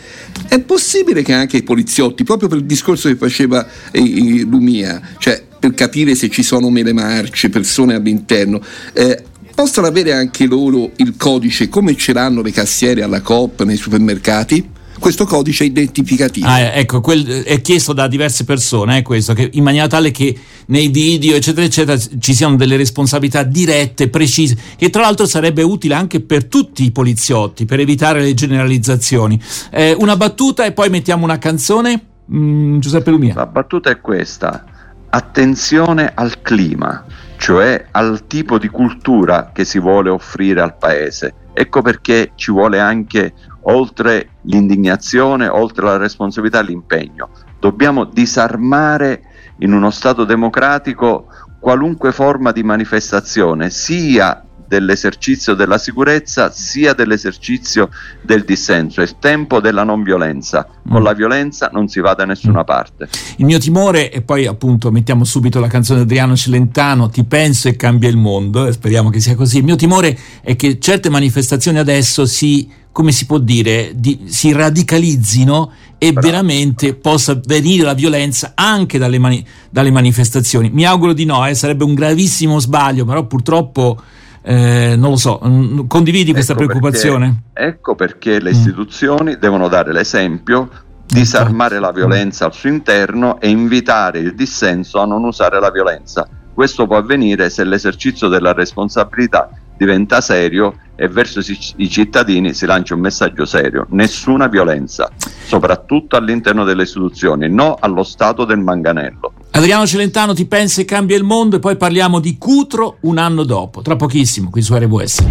è 0.48 0.60
possibile 0.60 1.22
che 1.22 1.32
anche 1.32 1.56
i 1.56 1.62
poliziotti, 1.62 2.24
proprio 2.24 2.48
per 2.48 2.58
il 2.58 2.64
discorso 2.64 3.08
che 3.08 3.16
faceva 3.16 3.66
eh, 3.90 4.44
Lumia, 4.48 5.00
cioè 5.18 5.42
per 5.58 5.74
capire 5.74 6.14
se 6.14 6.28
ci 6.28 6.42
sono 6.42 6.70
mele 6.70 6.92
marce, 6.92 7.48
persone 7.48 7.94
all'interno, 7.94 8.60
eh, 8.92 9.22
possono 9.56 9.86
avere 9.86 10.12
anche 10.12 10.46
loro 10.46 10.90
il 10.96 11.16
codice 11.16 11.70
come 11.70 11.96
ce 11.96 12.12
l'hanno 12.12 12.42
le 12.42 12.52
cassiere 12.52 13.02
alla 13.02 13.22
Coop 13.22 13.62
nei 13.62 13.76
supermercati? 13.76 14.74
questo 14.98 15.26
codice 15.26 15.64
identificativo. 15.64 16.46
Ah, 16.46 16.58
ecco, 16.58 17.02
quel, 17.02 17.44
è 17.44 17.60
chiesto 17.60 17.92
da 17.92 18.08
diverse 18.08 18.44
persone, 18.44 18.98
eh, 18.98 19.02
questo, 19.02 19.34
che, 19.34 19.50
in 19.52 19.62
maniera 19.62 19.86
tale 19.88 20.10
che 20.10 20.34
nei 20.68 20.88
video, 20.88 21.36
eccetera, 21.36 21.66
eccetera, 21.66 21.98
ci 22.18 22.34
siano 22.34 22.56
delle 22.56 22.76
responsabilità 22.76 23.42
dirette, 23.42 24.08
precise, 24.08 24.56
che 24.76 24.88
tra 24.88 25.02
l'altro 25.02 25.26
sarebbe 25.26 25.62
utile 25.62 25.92
anche 25.92 26.20
per 26.20 26.46
tutti 26.46 26.82
i 26.84 26.92
poliziotti, 26.92 27.66
per 27.66 27.78
evitare 27.78 28.22
le 28.22 28.32
generalizzazioni. 28.32 29.38
Eh, 29.70 29.94
una 29.98 30.16
battuta 30.16 30.64
e 30.64 30.72
poi 30.72 30.88
mettiamo 30.88 31.24
una 31.24 31.38
canzone. 31.38 32.00
Mm, 32.32 32.78
Giuseppe 32.78 33.10
Lumia. 33.10 33.34
La 33.34 33.46
battuta 33.46 33.90
è 33.90 34.00
questa. 34.00 34.64
Attenzione 35.10 36.10
al 36.14 36.40
clima 36.40 37.04
cioè 37.36 37.86
al 37.90 38.26
tipo 38.26 38.58
di 38.58 38.68
cultura 38.68 39.50
che 39.52 39.64
si 39.64 39.78
vuole 39.78 40.10
offrire 40.10 40.60
al 40.60 40.76
paese. 40.76 41.34
Ecco 41.52 41.82
perché 41.82 42.32
ci 42.34 42.50
vuole 42.50 42.78
anche, 42.78 43.32
oltre 43.62 44.30
l'indignazione, 44.42 45.48
oltre 45.48 45.84
la 45.84 45.96
responsabilità, 45.96 46.60
l'impegno. 46.60 47.30
Dobbiamo 47.58 48.04
disarmare 48.04 49.22
in 49.58 49.72
uno 49.72 49.90
Stato 49.90 50.24
democratico 50.24 51.26
qualunque 51.58 52.12
forma 52.12 52.52
di 52.52 52.62
manifestazione, 52.62 53.70
sia 53.70 54.45
dell'esercizio 54.66 55.54
della 55.54 55.78
sicurezza 55.78 56.50
sia 56.50 56.92
dell'esercizio 56.92 57.90
del 58.22 58.44
dissenso, 58.44 59.00
è 59.00 59.04
il 59.04 59.16
tempo 59.18 59.60
della 59.60 59.84
non 59.84 60.02
violenza, 60.02 60.66
con 60.88 61.00
mm. 61.00 61.04
la 61.04 61.12
violenza 61.12 61.70
non 61.72 61.88
si 61.88 62.00
va 62.00 62.14
da 62.14 62.24
nessuna 62.24 62.60
mm. 62.60 62.64
parte. 62.64 63.08
Il 63.36 63.44
mio 63.44 63.58
timore, 63.58 64.10
e 64.10 64.22
poi 64.22 64.46
appunto 64.46 64.90
mettiamo 64.90 65.24
subito 65.24 65.60
la 65.60 65.68
canzone 65.68 66.00
di 66.00 66.04
Adriano 66.04 66.36
Celentano, 66.36 67.08
ti 67.08 67.24
penso 67.24 67.68
e 67.68 67.76
cambia 67.76 68.08
il 68.08 68.16
mondo, 68.16 68.66
e 68.66 68.72
speriamo 68.72 69.10
che 69.10 69.20
sia 69.20 69.34
così, 69.34 69.58
il 69.58 69.64
mio 69.64 69.76
timore 69.76 70.18
è 70.42 70.56
che 70.56 70.78
certe 70.78 71.08
manifestazioni 71.08 71.78
adesso 71.78 72.26
si 72.26 72.84
come 72.96 73.12
si 73.12 73.26
può 73.26 73.36
dire, 73.36 73.92
di, 73.94 74.20
si 74.24 74.52
radicalizzino 74.52 75.70
e 75.98 76.12
Bravo. 76.12 76.26
veramente 76.26 76.94
possa 76.94 77.38
venire 77.44 77.84
la 77.84 77.92
violenza 77.92 78.52
anche 78.54 78.96
dalle, 78.96 79.18
mani, 79.18 79.44
dalle 79.68 79.90
manifestazioni. 79.90 80.70
Mi 80.70 80.86
auguro 80.86 81.12
di 81.12 81.26
no, 81.26 81.46
eh, 81.46 81.54
sarebbe 81.54 81.84
un 81.84 81.92
gravissimo 81.92 82.58
sbaglio, 82.58 83.04
però 83.04 83.26
purtroppo 83.26 84.00
eh, 84.48 84.94
non 84.96 85.10
lo 85.10 85.16
so, 85.16 85.40
condividi 85.88 86.32
questa 86.32 86.52
ecco 86.52 86.66
preoccupazione? 86.66 87.42
Perché, 87.52 87.68
ecco 87.68 87.94
perché 87.96 88.40
le 88.40 88.50
mm. 88.50 88.54
istituzioni 88.54 89.32
mm. 89.32 89.40
devono 89.40 89.66
dare 89.66 89.92
l'esempio, 89.92 90.70
disarmare 91.04 91.80
la 91.80 91.90
violenza 91.90 92.44
al 92.44 92.54
suo 92.54 92.68
interno 92.68 93.40
e 93.40 93.48
invitare 93.48 94.20
il 94.20 94.36
dissenso 94.36 95.00
a 95.00 95.04
non 95.04 95.24
usare 95.24 95.58
la 95.58 95.72
violenza. 95.72 96.28
Questo 96.54 96.86
può 96.86 96.96
avvenire 96.96 97.50
se 97.50 97.64
l'esercizio 97.64 98.28
della 98.28 98.52
responsabilità 98.52 99.50
diventa 99.76 100.20
serio 100.20 100.76
e 100.94 101.08
verso 101.08 101.40
i 101.40 101.90
cittadini 101.90 102.54
si 102.54 102.66
lancia 102.66 102.94
un 102.94 103.00
messaggio 103.00 103.44
serio, 103.44 103.86
nessuna 103.90 104.46
violenza, 104.46 105.10
soprattutto 105.16 106.16
all'interno 106.16 106.62
delle 106.62 106.84
istituzioni, 106.84 107.50
no 107.50 107.76
allo 107.80 108.04
stato 108.04 108.44
del 108.44 108.60
manganello. 108.60 109.32
Adriano 109.56 109.86
Celentano 109.86 110.34
ti 110.34 110.44
pensa 110.44 110.82
e 110.82 110.84
cambia 110.84 111.16
il 111.16 111.22
mondo 111.22 111.56
e 111.56 111.60
poi 111.60 111.78
parliamo 111.78 112.20
di 112.20 112.36
Cutro 112.36 112.98
un 113.00 113.16
anno 113.16 113.42
dopo, 113.42 113.80
tra 113.80 113.96
pochissimo 113.96 114.50
qui 114.50 114.60
su 114.60 114.76
RWS. 114.76 115.24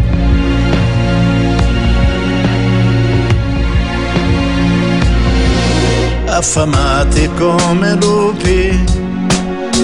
Affamati 6.26 7.30
come 7.38 7.94
lupi, 8.02 8.84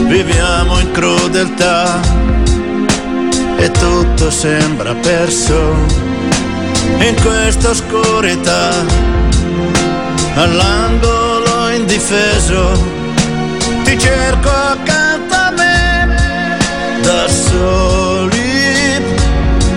viviamo 0.08 0.80
in 0.80 0.92
crudeltà 0.92 2.02
e 3.58 3.70
tutto 3.70 4.32
sembra 4.32 4.96
perso 4.96 5.76
in 6.98 7.16
questa 7.22 7.70
oscurità, 7.70 8.72
all'angolo 10.34 11.70
indifeso, 11.70 13.01
ti 13.92 14.00
cerco 14.00 14.50
accanto 14.50 15.36
a 15.36 15.52
me, 15.52 16.58
da 17.02 17.28
soli, 17.28 19.04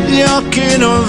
gli 0.06 0.22
occhi 0.22 0.76
non 0.76 1.04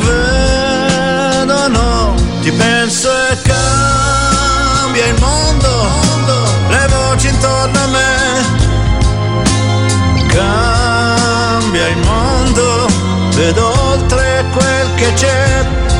vedono, 1.37 2.15
ti 2.41 2.51
penso 2.51 3.11
e 3.29 3.37
cambia 3.43 5.05
il 5.05 5.19
mondo, 5.19 5.87
le 6.67 6.87
voci 6.87 7.27
intorno 7.27 7.79
a 7.79 7.87
me. 7.87 8.13
Cambia 10.27 11.87
il 11.87 11.97
mondo 11.97 12.87
vedo 13.35 13.71
oltre 13.91 14.45
quel 14.51 14.93
che 14.95 15.13
c'è. 15.13 15.94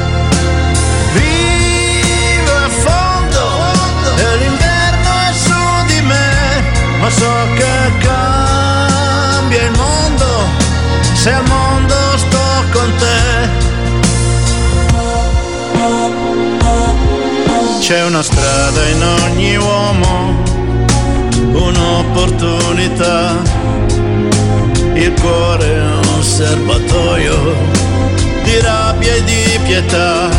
C'è 17.88 18.04
una 18.04 18.24
strada 18.24 18.88
in 18.88 19.04
ogni 19.04 19.56
uomo, 19.58 20.42
un'opportunità 21.52 23.44
il 24.96 25.14
cuore 25.22 25.68
è 25.68 25.82
un 25.82 26.24
serbatoio 26.24 27.56
di 28.42 28.60
rabbia 28.60 29.14
e 29.14 29.24
di 29.24 29.60
pietà. 29.66 30.30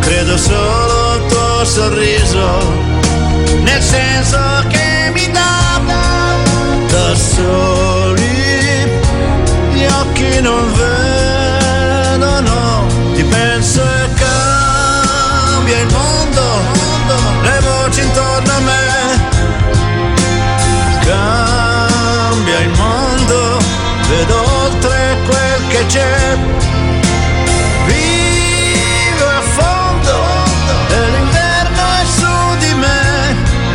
Credo 0.00 0.36
solo 0.36 1.12
al 1.12 1.26
tuo 1.28 1.64
sorriso, 1.64 2.60
nel 3.62 3.80
senso 3.80 4.38
che 4.68 5.10
mi 5.14 5.30
dà 5.30 5.80
da 6.90 7.14
soli. 7.14 8.26
Gli 9.72 9.86
occhi 9.86 10.42
non 10.42 10.72
vedono, 10.74 11.07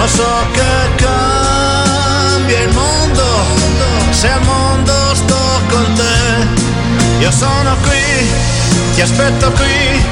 ma 0.03 0.09
so 0.09 0.47
che 0.51 1.03
cambia 1.03 2.59
il 2.59 2.73
mondo 2.73 3.23
se 4.09 4.29
al 4.29 4.41
mondo 4.43 4.93
sto 5.13 5.61
con 5.69 5.93
te. 5.93 7.21
Io 7.23 7.31
sono 7.31 7.75
qui, 7.83 8.29
ti 8.95 9.01
aspetto 9.01 9.49
qui, 9.51 10.03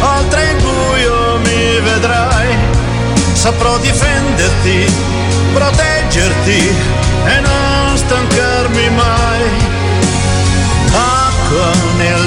oltre 0.00 0.50
il 0.50 0.56
buio 0.62 1.38
mi 1.38 1.80
vedrai, 1.80 2.56
saprò 3.32 3.76
difenderti, 3.78 4.86
proteggerti 5.52 6.74
e 7.24 7.40
non 7.40 7.96
stancarmi 7.96 8.53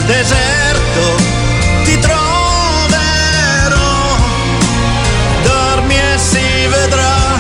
deserto 0.08 1.16
ti 1.84 2.00
troverò, 2.00 2.16
dormi 5.44 5.96
e 5.96 6.18
si 6.18 6.68
vedrà, 6.68 7.38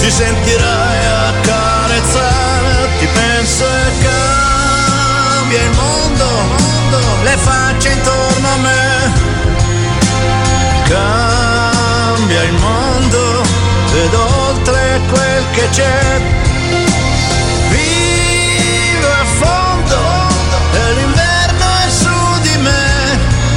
ti 0.00 0.10
sentirai 0.10 1.06
accarezzare, 1.28 2.88
ti 2.98 3.06
penso 3.06 3.64
e 3.64 3.92
cambia 4.02 5.62
il 5.62 5.70
mondo, 5.74 6.26
le 7.24 7.36
facce 7.36 7.90
intorno 7.90 8.48
a 8.48 8.56
me, 8.56 9.12
cambia 10.88 12.42
il 12.42 12.52
mondo, 12.54 13.42
vedo 13.92 14.48
oltre 14.48 15.00
quel 15.10 15.44
che 15.52 15.68
c'è 15.70 16.45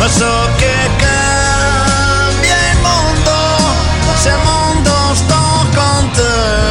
so 0.10 0.50
che 0.58 0.76
cambia 0.98 2.58
il 2.72 2.80
mondo 2.82 3.32
se 4.16 4.30
al 4.30 4.42
mondo 4.44 4.92
sto 5.14 5.36
con 5.76 6.10
te. 6.14 6.68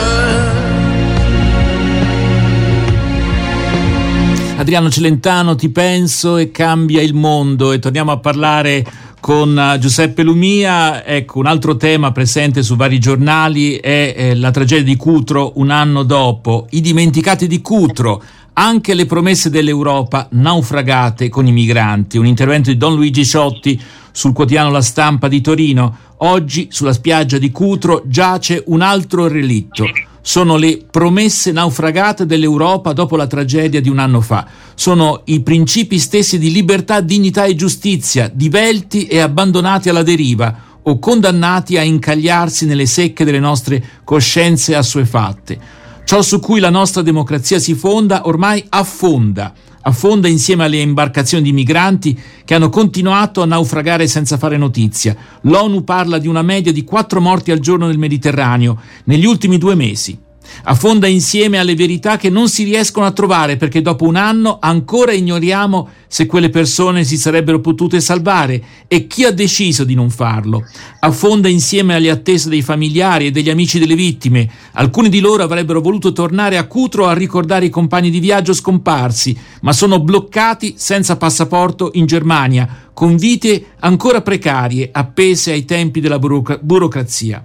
Adriano 4.57 4.90
Celentano, 4.90 5.54
ti 5.54 5.68
penso 5.71 6.37
e 6.37 6.50
cambia 6.50 7.00
il 7.00 7.14
mondo 7.14 7.73
e 7.73 7.78
torniamo 7.78 8.11
a 8.11 8.18
parlare 8.18 8.85
con 9.21 9.59
eh, 9.59 9.78
Giuseppe 9.78 10.23
Lumia. 10.23 11.04
Ecco, 11.04 11.38
un 11.38 11.47
altro 11.47 11.76
tema 11.76 12.12
presente 12.12 12.62
su 12.62 12.76
vari 12.76 12.99
giornali 12.99 13.76
è 13.76 14.14
eh, 14.16 14.35
la 14.35 14.50
tragedia 14.50 14.85
di 14.85 14.97
Cutro 14.97 15.52
un 15.57 15.71
anno 15.71 16.02
dopo. 16.02 16.66
I 16.71 16.80
dimenticati 16.80 17.47
di 17.47 17.61
Cutro 17.61 18.23
anche 18.58 18.94
le 18.94 19.06
promesse 19.06 19.50
dell'Europa 19.50 20.26
naufragate 20.32 21.28
con 21.28 21.46
i 21.46 21.52
migranti. 21.52 22.18
Un 22.18 22.26
intervento 22.26 22.70
di 22.70 22.76
Don 22.76 22.96
Luigi 22.96 23.24
Ciotti 23.24 23.80
sul 24.10 24.32
quotidiano 24.32 24.72
La 24.72 24.82
Stampa 24.82 25.28
di 25.28 25.40
Torino. 25.40 25.96
Oggi 26.18 26.66
sulla 26.68 26.92
spiaggia 26.92 27.38
di 27.38 27.52
Cutro 27.52 28.02
giace 28.06 28.64
un 28.66 28.80
altro 28.80 29.28
relitto. 29.28 29.86
Sono 30.20 30.56
le 30.56 30.84
promesse 30.90 31.52
naufragate 31.52 32.26
dell'Europa 32.26 32.92
dopo 32.92 33.14
la 33.14 33.28
tragedia 33.28 33.80
di 33.80 33.88
un 33.88 34.00
anno 34.00 34.20
fa. 34.20 34.44
Sono 34.74 35.22
i 35.26 35.40
principi 35.40 36.00
stessi 36.00 36.36
di 36.36 36.50
libertà, 36.50 37.00
dignità 37.00 37.44
e 37.44 37.54
giustizia, 37.54 38.28
divelti 38.28 39.06
e 39.06 39.20
abbandonati 39.20 39.88
alla 39.88 40.02
deriva 40.02 40.66
o 40.82 40.98
condannati 40.98 41.78
a 41.78 41.82
incagliarsi 41.82 42.66
nelle 42.66 42.86
secche 42.86 43.24
delle 43.24 43.38
nostre 43.38 44.00
coscienze 44.02 44.74
assuefatte. 44.74 45.77
Ciò 46.08 46.22
su 46.22 46.40
cui 46.40 46.58
la 46.58 46.70
nostra 46.70 47.02
democrazia 47.02 47.58
si 47.58 47.74
fonda 47.74 48.26
ormai 48.26 48.64
affonda, 48.70 49.52
affonda 49.82 50.26
insieme 50.26 50.64
alle 50.64 50.80
imbarcazioni 50.80 51.44
di 51.44 51.52
migranti 51.52 52.18
che 52.46 52.54
hanno 52.54 52.70
continuato 52.70 53.42
a 53.42 53.44
naufragare 53.44 54.06
senza 54.06 54.38
fare 54.38 54.56
notizia. 54.56 55.14
L'ONU 55.42 55.84
parla 55.84 56.16
di 56.16 56.26
una 56.26 56.40
media 56.40 56.72
di 56.72 56.82
quattro 56.82 57.20
morti 57.20 57.50
al 57.50 57.58
giorno 57.58 57.88
nel 57.88 57.98
Mediterraneo 57.98 58.80
negli 59.04 59.26
ultimi 59.26 59.58
due 59.58 59.74
mesi. 59.74 60.18
Affonda 60.64 61.06
insieme 61.06 61.58
alle 61.58 61.74
verità 61.74 62.16
che 62.16 62.30
non 62.30 62.48
si 62.48 62.64
riescono 62.64 63.06
a 63.06 63.12
trovare 63.12 63.56
perché 63.56 63.82
dopo 63.82 64.04
un 64.04 64.16
anno 64.16 64.58
ancora 64.60 65.12
ignoriamo 65.12 65.88
se 66.06 66.26
quelle 66.26 66.50
persone 66.50 67.04
si 67.04 67.16
sarebbero 67.16 67.60
potute 67.60 68.00
salvare 68.00 68.62
e 68.88 69.06
chi 69.06 69.24
ha 69.24 69.30
deciso 69.30 69.84
di 69.84 69.94
non 69.94 70.10
farlo. 70.10 70.64
Affonda 71.00 71.48
insieme 71.48 71.94
alle 71.94 72.10
attese 72.10 72.48
dei 72.48 72.62
familiari 72.62 73.26
e 73.26 73.30
degli 73.30 73.50
amici 73.50 73.78
delle 73.78 73.94
vittime. 73.94 74.48
Alcuni 74.72 75.08
di 75.08 75.20
loro 75.20 75.42
avrebbero 75.42 75.80
voluto 75.80 76.12
tornare 76.12 76.56
a 76.56 76.66
Cutro 76.66 77.06
a 77.06 77.12
ricordare 77.12 77.66
i 77.66 77.70
compagni 77.70 78.10
di 78.10 78.20
viaggio 78.20 78.52
scomparsi, 78.52 79.36
ma 79.60 79.72
sono 79.72 80.00
bloccati 80.00 80.74
senza 80.76 81.16
passaporto 81.16 81.90
in 81.94 82.06
Germania, 82.06 82.86
con 82.92 83.16
vite 83.16 83.74
ancora 83.80 84.22
precarie, 84.22 84.88
appese 84.90 85.52
ai 85.52 85.64
tempi 85.64 86.00
della 86.00 86.18
buroc- 86.18 86.60
burocrazia. 86.60 87.44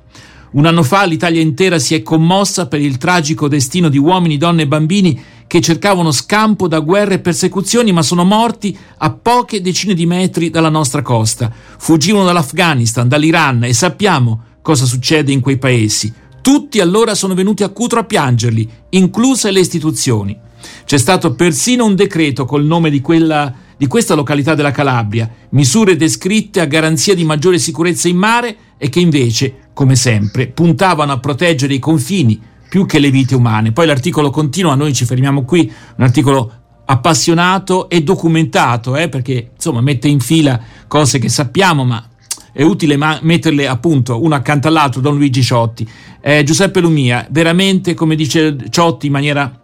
Un 0.53 0.67
anno 0.67 0.83
fa 0.83 1.03
l'Italia 1.05 1.41
intera 1.41 1.79
si 1.79 1.95
è 1.95 2.03
commossa 2.03 2.67
per 2.67 2.79
il 2.79 2.97
tragico 2.97 3.47
destino 3.47 3.89
di 3.89 3.97
uomini, 3.97 4.37
donne 4.37 4.63
e 4.63 4.67
bambini 4.67 5.19
che 5.47 5.61
cercavano 5.61 6.11
scampo 6.11 6.67
da 6.67 6.79
guerre 6.79 7.15
e 7.15 7.19
persecuzioni 7.19 7.91
ma 7.91 8.03
sono 8.03 8.23
morti 8.23 8.77
a 8.97 9.11
poche 9.11 9.61
decine 9.61 9.95
di 9.95 10.05
metri 10.05 10.51
dalla 10.51 10.69
nostra 10.69 11.01
costa. 11.01 11.51
Fuggivano 11.77 12.25
dall'Afghanistan, 12.25 13.07
dall'Iran 13.07 13.63
e 13.63 13.73
sappiamo 13.73 14.41
cosa 14.61 14.85
succede 14.85 15.31
in 15.31 15.39
quei 15.39 15.57
paesi. 15.57 16.13
Tutti 16.41 16.79
allora 16.79 17.15
sono 17.15 17.33
venuti 17.33 17.63
a 17.63 17.69
Cutro 17.69 18.01
a 18.01 18.03
piangerli, 18.03 18.69
incluse 18.89 19.49
le 19.49 19.59
istituzioni. 19.59 20.37
C'è 20.85 20.97
stato 20.97 21.33
persino 21.33 21.83
un 21.83 21.95
decreto 21.95 22.45
col 22.45 22.63
nome 22.63 22.91
di 22.91 23.01
quella 23.01 23.51
di 23.75 23.87
questa 23.87 24.13
località 24.13 24.53
della 24.53 24.71
Calabria, 24.71 25.29
misure 25.49 25.95
descritte 25.95 26.61
a 26.61 26.65
garanzia 26.65 27.15
di 27.15 27.23
maggiore 27.23 27.57
sicurezza 27.57 28.07
in 28.07 28.17
mare 28.17 28.55
e 28.77 28.89
che 28.89 28.99
invece, 28.99 29.69
come 29.73 29.95
sempre, 29.95 30.47
puntavano 30.47 31.11
a 31.11 31.19
proteggere 31.19 31.73
i 31.73 31.79
confini 31.79 32.41
più 32.69 32.85
che 32.85 32.99
le 32.99 33.11
vite 33.11 33.35
umane. 33.35 33.71
Poi 33.71 33.85
l'articolo 33.85 34.29
continua, 34.29 34.75
noi 34.75 34.93
ci 34.93 35.05
fermiamo 35.05 35.43
qui, 35.43 35.71
un 35.97 36.03
articolo 36.03 36.51
appassionato 36.85 37.89
e 37.89 38.01
documentato, 38.01 38.95
eh, 38.95 39.09
perché 39.09 39.51
insomma 39.55 39.81
mette 39.81 40.07
in 40.07 40.19
fila 40.19 40.59
cose 40.87 41.19
che 41.19 41.29
sappiamo, 41.29 41.83
ma 41.85 42.03
è 42.51 42.63
utile 42.63 42.97
ma- 42.97 43.19
metterle 43.21 43.67
appunto 43.67 44.21
uno 44.21 44.35
accanto 44.35 44.67
all'altro, 44.67 45.01
Don 45.01 45.15
Luigi 45.15 45.41
Ciotti. 45.41 45.87
Eh, 46.21 46.43
Giuseppe 46.43 46.79
Lumia, 46.79 47.27
veramente, 47.29 47.93
come 47.93 48.15
dice 48.15 48.55
Ciotti 48.69 49.07
in 49.07 49.11
maniera 49.11 49.61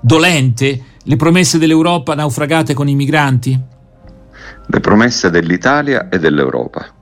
dolente, 0.00 0.82
le 1.02 1.16
promesse 1.16 1.58
dell'Europa 1.58 2.14
naufragate 2.14 2.74
con 2.74 2.88
i 2.88 2.94
migranti? 2.94 3.58
Le 4.66 4.80
promesse 4.80 5.30
dell'Italia 5.30 6.08
e 6.08 6.18
dell'Europa. 6.18 6.95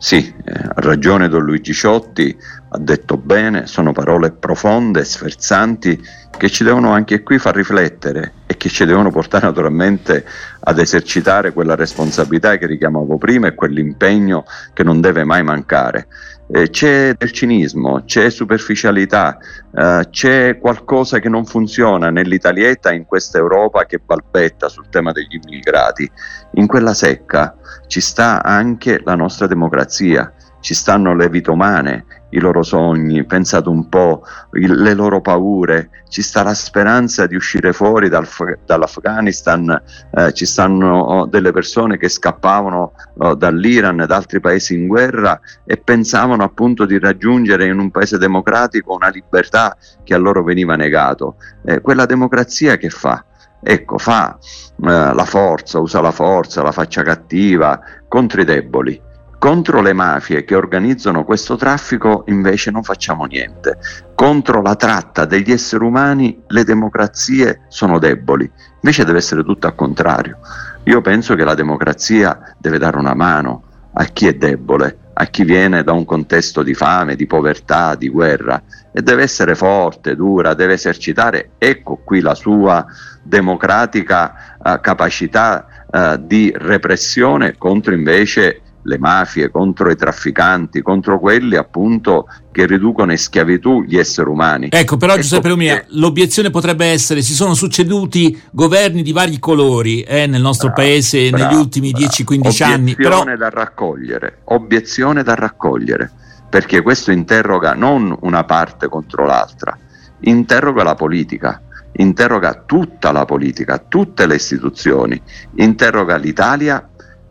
Sì, 0.00 0.32
eh, 0.44 0.52
ha 0.52 0.74
ragione 0.76 1.28
Don 1.28 1.42
Luigi 1.44 1.72
Ciotti, 1.72 2.36
ha 2.68 2.78
detto 2.78 3.16
bene, 3.16 3.66
sono 3.66 3.90
parole 3.90 4.30
profonde, 4.30 5.04
sferzanti, 5.04 6.00
che 6.36 6.48
ci 6.48 6.62
devono 6.62 6.92
anche 6.92 7.24
qui 7.24 7.36
far 7.40 7.56
riflettere 7.56 8.34
e 8.46 8.56
che 8.56 8.68
ci 8.68 8.84
devono 8.84 9.10
portare 9.10 9.46
naturalmente 9.46 10.24
ad 10.60 10.78
esercitare 10.78 11.52
quella 11.52 11.74
responsabilità 11.74 12.56
che 12.58 12.66
richiamavo 12.66 13.18
prima 13.18 13.48
e 13.48 13.56
quell'impegno 13.56 14.44
che 14.72 14.84
non 14.84 15.00
deve 15.00 15.24
mai 15.24 15.42
mancare. 15.42 16.06
Eh, 16.50 16.70
c'è 16.70 17.14
del 17.14 17.30
cinismo, 17.32 18.04
c'è 18.04 18.30
superficialità, 18.30 19.36
eh, 19.74 20.06
c'è 20.08 20.58
qualcosa 20.58 21.18
che 21.18 21.28
non 21.28 21.44
funziona 21.44 22.10
nell'Italietta 22.10 22.90
in 22.90 23.04
questa 23.04 23.36
Europa 23.36 23.84
che 23.84 23.98
balbetta 23.98 24.70
sul 24.70 24.88
tema 24.88 25.12
degli 25.12 25.38
immigrati. 25.42 26.10
In 26.52 26.66
quella 26.66 26.94
secca 26.94 27.54
ci 27.86 28.00
sta 28.00 28.42
anche 28.42 29.00
la 29.04 29.14
nostra 29.14 29.46
democrazia, 29.46 30.32
ci 30.60 30.72
stanno 30.72 31.14
le 31.14 31.28
vite 31.28 31.50
umane, 31.50 32.04
i 32.30 32.40
loro 32.40 32.62
sogni, 32.62 33.24
pensate 33.24 33.68
un 33.68 33.88
po', 33.88 34.22
il, 34.52 34.80
le 34.82 34.94
loro 34.94 35.20
paure, 35.20 35.90
ci 36.08 36.22
sta 36.22 36.42
la 36.42 36.54
speranza 36.54 37.26
di 37.26 37.34
uscire 37.34 37.72
fuori 37.72 38.08
dal, 38.08 38.28
dall'Afghanistan, 38.64 39.82
eh, 40.12 40.32
ci 40.32 40.44
stanno 40.44 40.98
oh, 40.98 41.26
delle 41.26 41.52
persone 41.52 41.96
che 41.96 42.08
scappavano 42.08 42.92
oh, 43.18 43.34
dall'Iran 43.34 44.04
da 44.06 44.16
altri 44.16 44.40
paesi 44.40 44.74
in 44.74 44.86
guerra 44.86 45.40
e 45.64 45.78
pensavano 45.78 46.42
appunto 46.42 46.84
di 46.84 46.98
raggiungere 46.98 47.66
in 47.66 47.78
un 47.78 47.90
paese 47.90 48.18
democratico 48.18 48.94
una 48.94 49.08
libertà 49.08 49.76
che 50.04 50.14
a 50.14 50.18
loro 50.18 50.42
veniva 50.42 50.76
negato. 50.76 51.36
Eh, 51.64 51.80
quella 51.80 52.06
democrazia 52.06 52.76
che 52.76 52.90
fa? 52.90 53.24
Ecco, 53.60 53.98
fa 53.98 54.38
eh, 54.38 55.14
la 55.14 55.24
forza, 55.24 55.80
usa 55.80 56.00
la 56.00 56.12
forza, 56.12 56.62
la 56.62 56.72
faccia 56.72 57.02
cattiva 57.02 57.80
contro 58.06 58.40
i 58.40 58.44
deboli 58.44 59.06
contro 59.38 59.80
le 59.80 59.92
mafie 59.92 60.44
che 60.44 60.56
organizzano 60.56 61.24
questo 61.24 61.56
traffico 61.56 62.24
invece 62.26 62.70
non 62.70 62.82
facciamo 62.82 63.24
niente. 63.24 63.78
Contro 64.14 64.60
la 64.60 64.74
tratta 64.74 65.24
degli 65.24 65.52
esseri 65.52 65.84
umani 65.84 66.42
le 66.48 66.64
democrazie 66.64 67.62
sono 67.68 67.98
deboli, 67.98 68.50
invece 68.80 69.04
deve 69.04 69.18
essere 69.18 69.44
tutto 69.44 69.68
al 69.68 69.74
contrario. 69.74 70.38
Io 70.84 71.00
penso 71.00 71.34
che 71.34 71.44
la 71.44 71.54
democrazia 71.54 72.54
deve 72.58 72.78
dare 72.78 72.98
una 72.98 73.14
mano 73.14 73.62
a 73.92 74.04
chi 74.04 74.26
è 74.26 74.34
debole, 74.34 74.98
a 75.12 75.26
chi 75.26 75.44
viene 75.44 75.82
da 75.82 75.92
un 75.92 76.04
contesto 76.04 76.62
di 76.62 76.74
fame, 76.74 77.16
di 77.16 77.26
povertà, 77.26 77.94
di 77.94 78.08
guerra 78.08 78.60
e 78.92 79.02
deve 79.02 79.22
essere 79.22 79.54
forte, 79.54 80.16
dura, 80.16 80.54
deve 80.54 80.74
esercitare, 80.74 81.50
ecco 81.58 82.00
qui 82.04 82.20
la 82.20 82.34
sua 82.34 82.84
democratica 83.22 84.56
eh, 84.62 84.80
capacità 84.80 85.66
eh, 85.90 86.18
di 86.20 86.52
repressione 86.54 87.56
contro 87.56 87.94
invece 87.94 88.62
le 88.82 88.98
mafie, 88.98 89.50
contro 89.50 89.90
i 89.90 89.96
trafficanti, 89.96 90.82
contro 90.82 91.18
quelli 91.18 91.56
appunto 91.56 92.26
che 92.50 92.66
riducono 92.66 93.12
in 93.12 93.18
schiavitù 93.18 93.82
gli 93.82 93.96
esseri 93.96 94.28
umani. 94.28 94.68
Ecco, 94.70 94.96
però 94.96 95.12
ecco 95.12 95.22
Giuseppe 95.22 95.48
Lumia, 95.48 95.84
l'obiezione 95.88 96.50
potrebbe 96.50 96.86
essere 96.86 97.22
si 97.22 97.34
sono 97.34 97.54
succeduti 97.54 98.40
governi 98.50 99.02
di 99.02 99.12
vari 99.12 99.38
colori 99.38 100.02
eh, 100.02 100.26
nel 100.26 100.40
nostro 100.40 100.68
bravo, 100.68 100.82
paese 100.82 101.30
bravo, 101.30 101.44
negli 101.44 101.54
ultimi 101.60 101.92
10-15 101.92 102.62
anni. 102.62 102.92
Obiezione 102.92 103.36
da 103.36 103.50
raccogliere, 103.50 104.38
obiezione 104.44 105.22
da 105.22 105.34
raccogliere, 105.34 106.10
perché 106.48 106.80
questo 106.80 107.10
interroga 107.10 107.74
non 107.74 108.16
una 108.20 108.44
parte 108.44 108.88
contro 108.88 109.26
l'altra, 109.26 109.76
interroga 110.20 110.82
la 110.82 110.94
politica 110.94 111.62
interroga 111.98 112.62
tutta 112.64 113.10
la 113.10 113.24
politica, 113.24 113.78
tutte 113.78 114.26
le 114.26 114.36
istituzioni, 114.36 115.20
interroga 115.56 116.16
l'Italia 116.16 116.88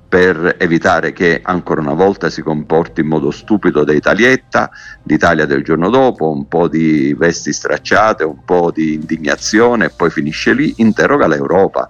per 0.07 0.55
evitare 0.57 1.11
che 1.11 1.41
ancora 1.43 1.81
una 1.81 1.93
volta 1.93 2.29
si 2.29 2.41
comporti 2.41 3.01
in 3.01 3.07
modo 3.07 3.29
stupido 3.29 3.83
da 3.83 3.93
Italietta, 3.93 4.69
l'Italia 5.03 5.45
del 5.45 5.63
giorno 5.63 5.89
dopo, 5.89 6.31
un 6.31 6.47
po' 6.47 6.67
di 6.67 7.13
vesti 7.13 7.51
stracciate, 7.51 8.23
un 8.23 8.43
po' 8.45 8.71
di 8.73 8.93
indignazione 8.93 9.85
e 9.85 9.89
poi 9.89 10.09
finisce 10.09 10.53
lì, 10.53 10.73
interroga 10.77 11.27
l'Europa, 11.27 11.89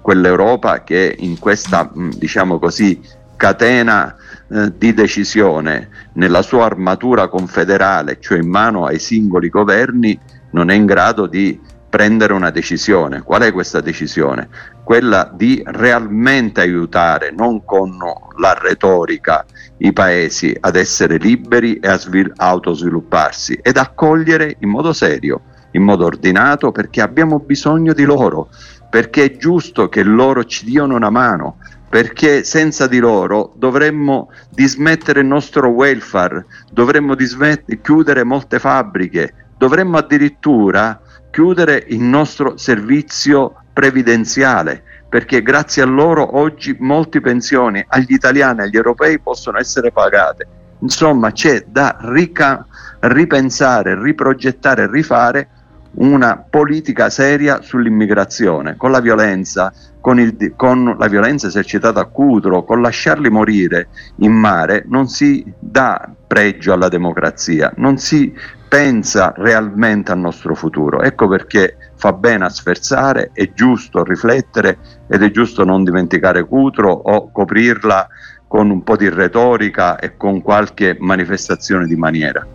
quell'Europa 0.00 0.82
che 0.82 1.14
in 1.18 1.38
questa, 1.38 1.90
diciamo 1.94 2.58
così, 2.58 3.00
catena 3.36 4.16
eh, 4.48 4.72
di 4.76 4.94
decisione, 4.94 5.88
nella 6.14 6.42
sua 6.42 6.64
armatura 6.64 7.28
confederale, 7.28 8.18
cioè 8.20 8.38
in 8.38 8.48
mano 8.48 8.86
ai 8.86 8.98
singoli 8.98 9.48
governi, 9.48 10.18
non 10.52 10.70
è 10.70 10.74
in 10.74 10.86
grado 10.86 11.26
di 11.26 11.58
prendere 11.90 12.32
una 12.32 12.50
decisione. 12.50 13.20
Qual 13.20 13.42
è 13.42 13.52
questa 13.52 13.80
decisione? 13.80 14.48
Quella 14.84 15.30
di 15.34 15.60
realmente 15.66 16.60
aiutare, 16.60 17.32
non 17.32 17.64
con 17.64 17.98
la 18.38 18.56
retorica, 18.58 19.44
i 19.78 19.92
paesi 19.92 20.56
ad 20.58 20.76
essere 20.76 21.18
liberi 21.18 21.78
e 21.78 21.88
a 21.88 21.98
svil- 21.98 22.32
autosvilupparsi 22.34 23.58
ed 23.60 23.76
accogliere 23.76 24.56
in 24.60 24.68
modo 24.70 24.92
serio, 24.92 25.42
in 25.72 25.82
modo 25.82 26.04
ordinato, 26.04 26.70
perché 26.70 27.02
abbiamo 27.02 27.40
bisogno 27.40 27.92
di 27.92 28.04
loro, 28.04 28.48
perché 28.88 29.24
è 29.24 29.36
giusto 29.36 29.88
che 29.88 30.02
loro 30.02 30.44
ci 30.44 30.64
diano 30.64 30.94
una 30.94 31.10
mano, 31.10 31.58
perché 31.88 32.44
senza 32.44 32.86
di 32.86 32.98
loro 32.98 33.52
dovremmo 33.56 34.30
dismettere 34.48 35.20
il 35.20 35.26
nostro 35.26 35.68
welfare, 35.70 36.46
dovremmo 36.70 37.16
dismet- 37.16 37.80
chiudere 37.80 38.22
molte 38.22 38.60
fabbriche, 38.60 39.34
dovremmo 39.58 39.98
addirittura 39.98 41.00
chiudere 41.30 41.84
il 41.88 42.00
nostro 42.00 42.56
servizio 42.56 43.62
previdenziale 43.72 44.82
perché 45.10 45.42
grazie 45.42 45.82
a 45.82 45.86
loro 45.86 46.38
oggi 46.38 46.76
molte 46.78 47.20
pensioni 47.20 47.84
agli 47.88 48.12
italiani 48.12 48.60
e 48.60 48.62
agli 48.64 48.76
europei 48.76 49.18
possono 49.18 49.58
essere 49.58 49.90
pagate. 49.90 50.46
Insomma, 50.78 51.32
c'è 51.32 51.64
da 51.66 51.96
rica- 52.00 52.64
ripensare, 53.00 54.00
riprogettare, 54.00 54.88
rifare 54.88 55.48
una 55.92 56.36
politica 56.48 57.10
seria 57.10 57.60
sull'immigrazione, 57.60 58.76
con 58.76 58.92
la 58.92 59.00
violenza, 59.00 59.72
con, 60.00 60.20
il, 60.20 60.52
con, 60.54 60.94
la 60.96 61.08
violenza 61.08 61.48
esercitata 61.48 62.00
a 62.00 62.04
Cutro, 62.04 62.62
con 62.62 62.80
lasciarli 62.80 63.28
morire 63.28 63.88
in 64.18 64.32
mare, 64.32 64.84
non 64.86 65.08
si 65.08 65.44
dà 65.58 66.08
pregio 66.24 66.72
alla 66.72 66.88
democrazia, 66.88 67.72
non 67.76 67.98
si 67.98 68.32
pensa 68.70 69.34
realmente 69.36 70.12
al 70.12 70.20
nostro 70.20 70.54
futuro. 70.54 71.02
Ecco 71.02 71.26
perché 71.26 71.76
fa 71.96 72.12
bene 72.12 72.44
a 72.44 72.48
sferzare, 72.48 73.32
è 73.34 73.52
giusto 73.52 74.04
riflettere 74.04 74.78
ed 75.08 75.24
è 75.24 75.30
giusto 75.32 75.64
non 75.64 75.82
dimenticare 75.82 76.44
Cutro 76.44 76.92
o 76.92 77.32
coprirla 77.32 78.06
con 78.46 78.70
un 78.70 78.84
po' 78.84 78.96
di 78.96 79.08
retorica 79.08 79.98
e 79.98 80.16
con 80.16 80.40
qualche 80.40 80.96
manifestazione 81.00 81.86
di 81.86 81.96
maniera. 81.96 82.46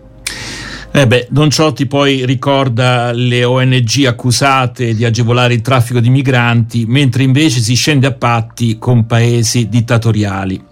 Eh 0.90 1.06
beh, 1.06 1.26
Don 1.28 1.50
Ciotti 1.50 1.86
poi 1.86 2.24
ricorda 2.24 3.12
le 3.12 3.44
ONG 3.44 4.06
accusate 4.06 4.94
di 4.94 5.04
agevolare 5.04 5.52
il 5.52 5.60
traffico 5.60 6.00
di 6.00 6.08
migranti, 6.08 6.86
mentre 6.86 7.24
invece 7.24 7.60
si 7.60 7.74
scende 7.74 8.06
a 8.06 8.12
patti 8.12 8.78
con 8.78 9.04
paesi 9.04 9.68
dittatoriali. 9.68 10.65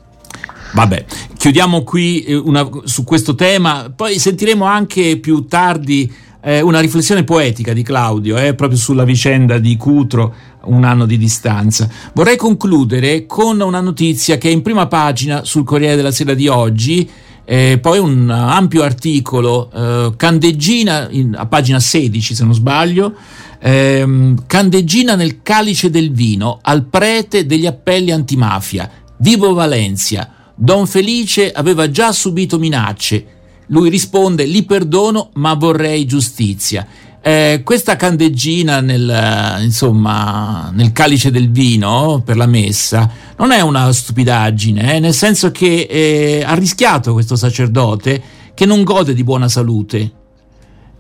Vabbè, 0.75 1.05
chiudiamo 1.37 1.85
qui 1.85 2.25
eh, 2.25 2.35
una, 2.35 2.69
su 2.83 3.05
questo 3.05 3.37
tema, 3.37 3.93
poi 3.95 4.19
sentiremo 4.19 4.65
anche 4.65 5.19
più 5.19 5.47
tardi 5.47 6.13
eh, 6.43 6.61
una 6.61 6.81
riflessione 6.81 7.23
poetica 7.23 7.73
di 7.73 7.85
Claudio, 7.85 8.37
eh, 8.37 8.55
proprio 8.55 8.77
sulla 8.77 9.05
vicenda 9.05 9.59
di 9.59 9.77
Cutro, 9.77 10.35
un 10.65 10.83
anno 10.83 11.07
di 11.07 11.17
distanza. 11.17 11.89
Vorrei 12.13 12.37
concludere 12.37 13.25
con 13.25 13.61
una 13.61 13.81
notizia 13.81 14.37
che 14.37 14.49
è 14.49 14.53
in 14.53 14.63
prima 14.63 14.89
pagina 14.89 15.45
sul 15.45 15.63
Corriere 15.63 15.95
della 15.95 16.11
Sera 16.11 16.35
di 16.35 16.49
oggi, 16.49 17.09
eh, 17.45 17.79
poi 17.81 18.01
un 18.01 18.29
ampio 18.29 18.83
articolo, 18.83 19.71
eh, 19.73 20.13
candeggina 20.17 21.07
in, 21.09 21.37
a 21.39 21.47
pagina 21.47 21.79
16 21.79 22.35
se 22.35 22.43
non 22.43 22.53
sbaglio, 22.53 23.15
ehm, 23.61 24.45
candeggina 24.47 25.15
nel 25.15 25.41
calice 25.43 25.89
del 25.89 26.11
vino 26.11 26.59
al 26.63 26.83
prete 26.83 27.47
degli 27.47 27.67
appelli 27.67 28.11
antimafia, 28.11 28.91
Vivo 29.19 29.55
Valencia 29.55 30.34
Don 30.55 30.87
Felice 30.87 31.51
aveva 31.51 31.91
già 31.91 32.13
subito 32.13 32.59
minacce. 32.59 33.27
Lui 33.67 33.89
risponde: 33.89 34.45
Li 34.45 34.65
perdono, 34.65 35.31
ma 35.35 35.55
vorrei 35.55 36.07
giustizia. 36.07 36.87
Eh, 37.21 37.63
questa 37.65 37.97
candeggina 37.97 38.81
nel, 38.81 39.63
insomma, 39.63 40.71
nel 40.75 40.93
calice 40.93 41.31
del 41.31 41.51
vino 41.51 42.21
per 42.23 42.37
la 42.37 42.45
messa 42.45 43.11
non 43.39 43.51
è 43.51 43.63
una 43.63 43.91
stupidaggine, 43.91 44.97
eh, 44.97 45.01
nel 45.01 45.15
senso 45.15 45.51
che 45.51 45.87
eh, 45.89 46.45
ha 46.45 46.55
rischiato 46.55 47.15
questo 47.15 47.35
sacerdote 47.35 48.23
che 48.53 48.67
non 48.67 48.85
gode 48.85 49.15
di 49.15 49.25
buona 49.25 49.49
salute 49.49 50.24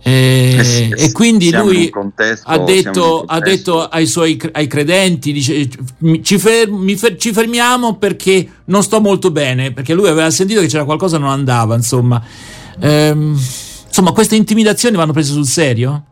eh, 0.07 0.91
eh 0.93 1.05
e 1.05 1.13
quindi 1.13 1.51
lui 1.51 1.89
contesto, 1.89 2.47
ha, 2.47 2.59
detto, 2.59 3.25
ha, 3.27 3.41
detto, 3.41 3.89
ai 3.89 4.05
suoi 4.05 4.39
ai 4.53 4.67
credenti: 4.67 5.33
dice, 5.33 5.67
ci, 6.21 6.39
fer- 6.39 7.17
ci, 7.17 7.33
fermiamo 7.33 7.97
perché 7.97 8.47
non 8.67 8.83
sto 8.83 9.01
molto 9.01 9.31
bene. 9.31 9.73
Perché 9.73 9.95
lui 9.95 10.07
aveva 10.09 10.29
sentito 10.29 10.61
che 10.61 10.67
c'era 10.67 10.85
qualcosa 10.85 11.17
che 11.17 11.23
non 11.23 11.33
andava. 11.33 11.75
Insomma, 11.75 12.23
ehm, 12.81 13.35
insomma 13.87 14.13
queste 14.13 14.37
intimidazioni 14.37 14.95
vanno 14.95 15.13
prese 15.13 15.33
sul 15.33 15.47
serio? 15.47 16.05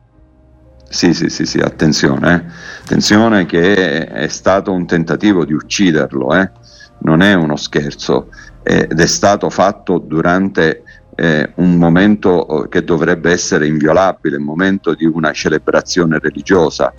Sì, 0.89 1.13
sì, 1.13 1.29
sì, 1.29 1.45
sì, 1.45 1.59
attenzione, 1.59 2.35
eh. 2.35 2.81
attenzione 2.85 3.45
che 3.45 4.07
è 4.07 4.29
stato 4.29 4.73
un 4.73 4.87
tentativo 4.87 5.45
di 5.45 5.53
ucciderlo, 5.53 6.35
eh. 6.35 6.51
non 7.01 7.21
è 7.21 7.35
uno 7.35 7.57
scherzo 7.57 8.29
ed 8.63 8.99
è 8.99 9.07
stato 9.07 9.51
fatto 9.51 9.99
durante 9.99 10.85
eh, 11.15 11.53
un 11.57 11.77
momento 11.77 12.65
eh, 12.65 12.69
che 12.69 12.85
dovrebbe 12.85 13.31
essere 13.31 13.67
inviolabile, 13.67 14.37
un 14.37 14.45
momento 14.45 14.95
di 14.95 15.05
una 15.05 15.33
celebrazione 15.33 16.19
religiosa. 16.19 16.93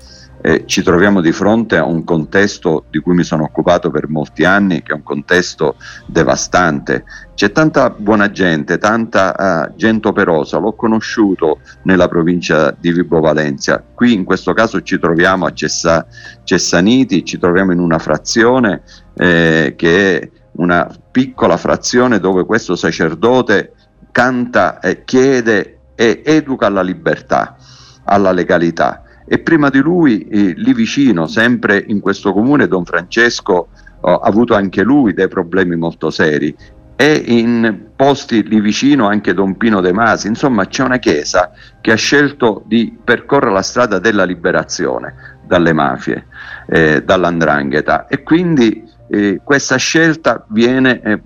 Eh, 0.46 0.64
ci 0.66 0.84
troviamo 0.84 1.22
di 1.22 1.32
fronte 1.32 1.78
a 1.78 1.86
un 1.86 2.04
contesto 2.04 2.84
di 2.90 3.00
cui 3.00 3.14
mi 3.14 3.24
sono 3.24 3.44
occupato 3.44 3.90
per 3.90 4.10
molti 4.10 4.44
anni, 4.44 4.84
che 4.84 4.92
è 4.92 4.96
un 4.96 5.04
contesto 5.04 5.78
devastante. 6.06 7.06
C'è 7.34 7.54
tanta 7.54 7.90
buona 7.90 8.30
gente, 8.30 8.78
tanta 8.78 9.70
uh, 9.72 9.76
gente 9.78 10.10
operosa, 10.10 10.58
l'ho 10.58 10.74
conosciuto 10.74 11.62
nella 11.84 12.10
provincia 12.10 12.76
di 12.78 12.92
Vibo 12.92 13.22
Valencia. 13.22 13.82
Qui 13.94 14.14
in 14.14 14.26
questo 14.26 14.52
caso 14.52 14.82
ci 14.82 15.00
troviamo 15.00 15.46
a 15.46 15.54
Cessa, 15.54 16.06
Cessaniti, 16.44 17.24
ci 17.24 17.40
troviamo 17.40 17.72
in 17.72 17.80
una 17.80 17.98
frazione 17.98 18.82
eh, 19.16 19.76
che 19.78 20.20
è 20.20 20.30
una 20.56 20.94
piccola 21.10 21.58
frazione 21.58 22.20
dove 22.20 22.44
questo 22.44 22.76
sacerdote 22.76 23.73
canta, 24.14 24.80
eh, 24.80 25.04
chiede 25.04 25.80
e 25.96 26.22
educa 26.24 26.68
alla 26.68 26.84
libertà, 26.84 27.58
alla 28.06 28.32
legalità. 28.32 29.04
E 29.26 29.40
prima 29.40 29.70
di 29.70 29.80
lui, 29.80 30.28
eh, 30.28 30.54
lì 30.56 30.74
vicino, 30.74 31.28
sempre 31.28 31.84
in 31.86 32.00
questo 32.00 32.32
comune, 32.32 32.70
Don 32.70 32.86
Francesco 32.86 33.68
ha 34.06 34.20
avuto 34.22 34.54
anche 34.54 34.84
lui 34.84 35.14
dei 35.14 35.30
problemi 35.30 35.78
molto 35.78 36.10
seri 36.10 36.54
e 36.96 37.24
in 37.26 37.86
posti 37.96 38.48
lì 38.48 38.60
vicino 38.60 39.08
anche 39.08 39.34
Don 39.34 39.58
Pino 39.58 39.82
De 39.82 39.92
Masi, 39.92 40.28
insomma 40.28 40.68
c'è 40.68 40.84
una 40.84 41.00
chiesa 41.00 41.52
che 41.82 41.92
ha 41.92 41.96
scelto 41.96 42.64
di 42.66 42.98
percorrere 43.04 43.52
la 43.52 43.62
strada 43.62 44.00
della 44.00 44.26
liberazione 44.26 45.38
dalle 45.46 45.74
mafie, 45.74 46.28
eh, 46.68 47.04
dall'andrangheta 47.04 48.08
e 48.08 48.24
quindi 48.24 48.90
eh, 49.14 49.42
questa 49.44 49.76
scelta 49.76 50.44
viene 50.50 51.00
eh, 51.02 51.22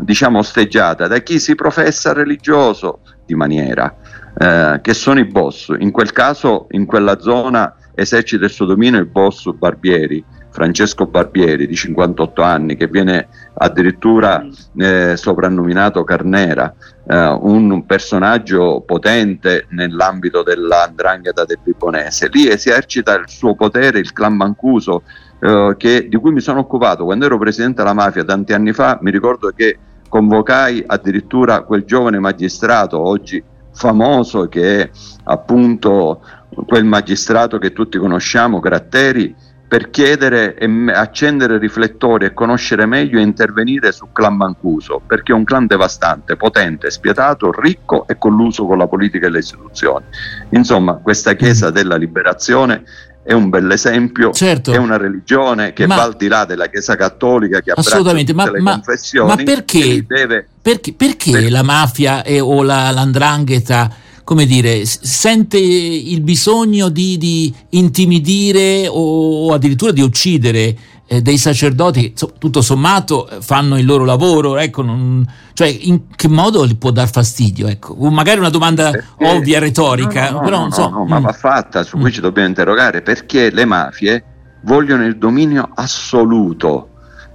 diciamo 0.00 0.38
osteggiata 0.38 1.06
da 1.06 1.18
chi 1.20 1.38
si 1.38 1.54
professa 1.54 2.12
religioso 2.12 3.00
di 3.24 3.34
maniera 3.34 3.96
eh, 4.38 4.80
che 4.82 4.92
sono 4.92 5.20
i 5.20 5.24
boss 5.24 5.72
in 5.78 5.90
quel 5.90 6.12
caso 6.12 6.66
in 6.72 6.84
quella 6.84 7.18
zona 7.18 7.74
esercita 7.94 8.44
il 8.44 8.50
suo 8.50 8.66
dominio 8.66 9.00
il 9.00 9.06
boss 9.06 9.50
Barbieri 9.52 10.22
Francesco 10.50 11.06
Barbieri 11.06 11.66
di 11.66 11.74
58 11.74 12.42
anni 12.42 12.76
che 12.76 12.88
viene 12.88 13.28
addirittura 13.54 14.44
eh, 14.76 15.16
soprannominato 15.16 16.02
Carnera, 16.04 16.74
eh, 17.08 17.38
un 17.40 17.86
personaggio 17.86 18.82
potente 18.84 19.66
nell'ambito 19.70 20.42
dell'andrangheta 20.42 21.44
del 21.44 21.60
Bibonese. 21.62 22.28
Lì 22.32 22.48
esercita 22.48 23.14
il 23.14 23.28
suo 23.28 23.54
potere 23.54 24.00
il 24.00 24.12
clan 24.12 24.34
Mancuso 24.34 25.02
eh, 25.40 25.74
che, 25.76 26.06
di 26.08 26.16
cui 26.16 26.32
mi 26.32 26.40
sono 26.40 26.60
occupato 26.60 27.04
quando 27.04 27.24
ero 27.24 27.38
presidente 27.38 27.82
della 27.82 27.94
mafia 27.94 28.24
tanti 28.24 28.52
anni 28.52 28.72
fa, 28.72 28.98
mi 29.00 29.10
ricordo 29.10 29.50
che 29.54 29.78
convocai 30.08 30.84
addirittura 30.86 31.62
quel 31.62 31.84
giovane 31.84 32.18
magistrato 32.18 32.98
oggi 32.98 33.42
famoso 33.72 34.48
che 34.48 34.82
è 34.82 34.90
appunto 35.24 36.20
quel 36.66 36.84
magistrato 36.84 37.58
che 37.58 37.72
tutti 37.72 37.96
conosciamo, 37.96 38.58
Gratteri, 38.58 39.34
per 39.70 39.90
chiedere 39.90 40.56
e 40.56 40.68
accendere 40.92 41.56
riflettori 41.56 42.24
e 42.24 42.34
conoscere 42.34 42.86
meglio 42.86 43.20
e 43.20 43.22
intervenire 43.22 43.92
su 43.92 44.08
clan 44.10 44.34
Mancuso, 44.34 45.00
perché 45.06 45.30
è 45.30 45.34
un 45.36 45.44
clan 45.44 45.66
devastante, 45.66 46.34
potente, 46.34 46.90
spietato, 46.90 47.52
ricco 47.52 48.04
e 48.08 48.18
colluso 48.18 48.66
con 48.66 48.78
la 48.78 48.88
politica 48.88 49.28
e 49.28 49.30
le 49.30 49.38
istituzioni. 49.38 50.04
Insomma, 50.48 50.94
questa 50.96 51.34
Chiesa 51.34 51.70
della 51.70 51.94
Liberazione 51.94 52.82
è 53.22 53.32
un 53.32 53.48
bel 53.48 53.70
esempio, 53.70 54.32
certo. 54.32 54.72
è 54.72 54.76
una 54.76 54.96
religione 54.96 55.72
che 55.72 55.86
ma, 55.86 55.96
va 55.96 56.02
al 56.02 56.16
di 56.16 56.26
là 56.26 56.44
della 56.44 56.68
Chiesa 56.68 56.96
cattolica 56.96 57.60
che 57.60 57.72
assolutamente, 57.72 58.32
ma, 58.32 58.50
le 58.50 58.60
ma, 58.60 58.72
confessioni. 58.72 59.28
Ma 59.28 59.36
perché, 59.42 60.04
deve... 60.06 60.46
perché, 60.60 60.92
perché 60.94 61.30
per... 61.30 61.50
la 61.50 61.62
mafia 61.62 62.22
e, 62.22 62.40
o 62.40 62.62
la, 62.62 62.90
l'andrangheta 62.90 63.94
come 64.24 64.46
dire, 64.46 64.84
sente 64.84 65.58
il 65.58 66.20
bisogno 66.20 66.88
di, 66.88 67.18
di 67.18 67.52
intimidire 67.70 68.86
o 68.88 69.52
addirittura 69.52 69.90
di 69.90 70.02
uccidere 70.02 70.76
eh, 71.12 71.22
dei 71.22 71.38
sacerdoti 71.38 72.14
tutto 72.38 72.62
sommato 72.62 73.28
eh, 73.28 73.42
fanno 73.42 73.76
il 73.76 73.84
loro 73.84 74.04
lavoro, 74.04 74.58
ecco, 74.58 74.82
non, 74.82 75.26
cioè 75.54 75.66
in 75.66 76.02
che 76.14 76.28
modo 76.28 76.64
può 76.78 76.92
dar 76.92 77.10
fastidio? 77.10 77.66
Ecco? 77.66 77.96
Magari 78.10 78.38
una 78.38 78.48
domanda 78.48 78.92
perché, 78.92 79.26
ovvia, 79.26 79.58
retorica, 79.58 80.30
no, 80.30 80.38
no, 80.38 80.40
però 80.44 80.56
no, 80.58 80.62
non 80.62 80.70
so. 80.70 80.88
No, 80.88 81.04
ma 81.04 81.18
mm. 81.18 81.22
va 81.24 81.32
fatta, 81.32 81.82
su 81.82 81.98
cui 81.98 82.10
mm. 82.10 82.12
ci 82.12 82.20
dobbiamo 82.20 82.46
interrogare, 82.46 83.02
perché 83.02 83.50
le 83.50 83.64
mafie 83.64 84.24
vogliono 84.62 85.04
il 85.04 85.18
dominio 85.18 85.70
assoluto 85.74 86.90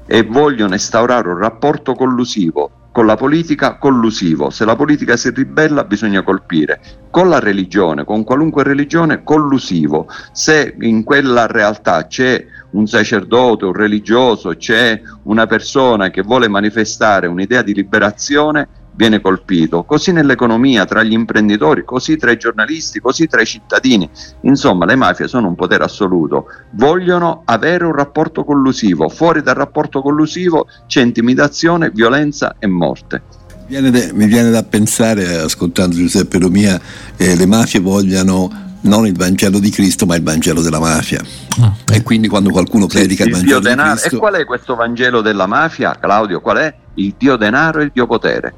e 0.05 0.23
vogliono 0.23 0.71
instaurare 0.71 1.27
un 1.27 1.37
rapporto 1.37 1.95
collusivo 1.95 2.71
con 2.93 3.05
la 3.05 3.17
politica 3.17 3.75
collusivo, 3.75 4.51
se 4.51 4.63
la 4.63 4.77
politica 4.77 5.17
si 5.17 5.29
ribella 5.31 5.83
bisogna 5.83 6.23
colpire, 6.23 6.79
con 7.11 7.27
la 7.27 7.39
religione, 7.39 8.05
con 8.05 8.23
qualunque 8.23 8.63
religione 8.63 9.21
collusivo, 9.21 10.07
se 10.31 10.77
in 10.79 11.03
quella 11.03 11.45
realtà 11.45 12.07
c'è 12.07 12.45
un 12.75 12.87
sacerdote, 12.87 13.65
un 13.65 13.73
religioso, 13.73 14.55
c'è 14.55 15.01
una 15.23 15.47
persona 15.47 16.09
che 16.09 16.21
vuole 16.21 16.47
manifestare 16.47 17.27
un'idea 17.27 17.61
di 17.61 17.73
liberazione, 17.73 18.67
viene 18.95 19.19
colpito, 19.19 19.83
così 19.83 20.11
nell'economia, 20.11 20.85
tra 20.85 21.03
gli 21.03 21.11
imprenditori, 21.11 21.83
così 21.83 22.15
tra 22.17 22.31
i 22.31 22.37
giornalisti, 22.37 22.99
così 22.99 23.27
tra 23.27 23.41
i 23.41 23.45
cittadini. 23.45 24.09
Insomma, 24.41 24.85
le 24.85 24.95
mafie 24.95 25.27
sono 25.27 25.47
un 25.47 25.55
potere 25.55 25.83
assoluto, 25.83 26.45
vogliono 26.71 27.41
avere 27.45 27.85
un 27.85 27.93
rapporto 27.93 28.43
collusivo, 28.43 29.09
fuori 29.09 29.41
dal 29.41 29.55
rapporto 29.55 30.01
collusivo 30.01 30.67
c'è 30.87 31.01
intimidazione, 31.01 31.89
violenza 31.89 32.55
e 32.59 32.67
morte. 32.67 33.21
Mi 33.67 34.27
viene 34.27 34.51
da 34.51 34.63
pensare, 34.63 35.37
ascoltando 35.37 35.95
Giuseppe 35.95 36.37
Romia, 36.37 36.79
eh, 37.17 37.35
le 37.35 37.45
mafie 37.47 37.79
vogliano 37.79 38.74
non 38.85 39.05
il 39.05 39.15
Vangelo 39.15 39.59
di 39.59 39.69
Cristo, 39.69 40.05
ma 40.05 40.15
il 40.15 40.23
Vangelo 40.23 40.61
della 40.61 40.79
mafia. 40.79 41.21
Ah, 41.61 41.73
e 41.93 42.03
quindi 42.03 42.27
quando 42.27 42.49
qualcuno 42.49 42.87
predica 42.87 43.23
sì, 43.23 43.29
il 43.29 43.35
Vangelo 43.35 43.59
di 43.59 43.73
Cristo... 43.75 44.15
E 44.15 44.19
qual 44.19 44.33
è 44.35 44.45
questo 44.45 44.75
Vangelo 44.75 45.21
della 45.21 45.45
mafia, 45.45 45.95
Claudio? 45.99 46.41
Qual 46.41 46.57
è? 46.57 46.73
Il 46.95 47.15
Dio 47.17 47.35
denaro 47.35 47.79
e 47.79 47.83
il 47.83 47.91
Dio 47.93 48.07
potere 48.07 48.53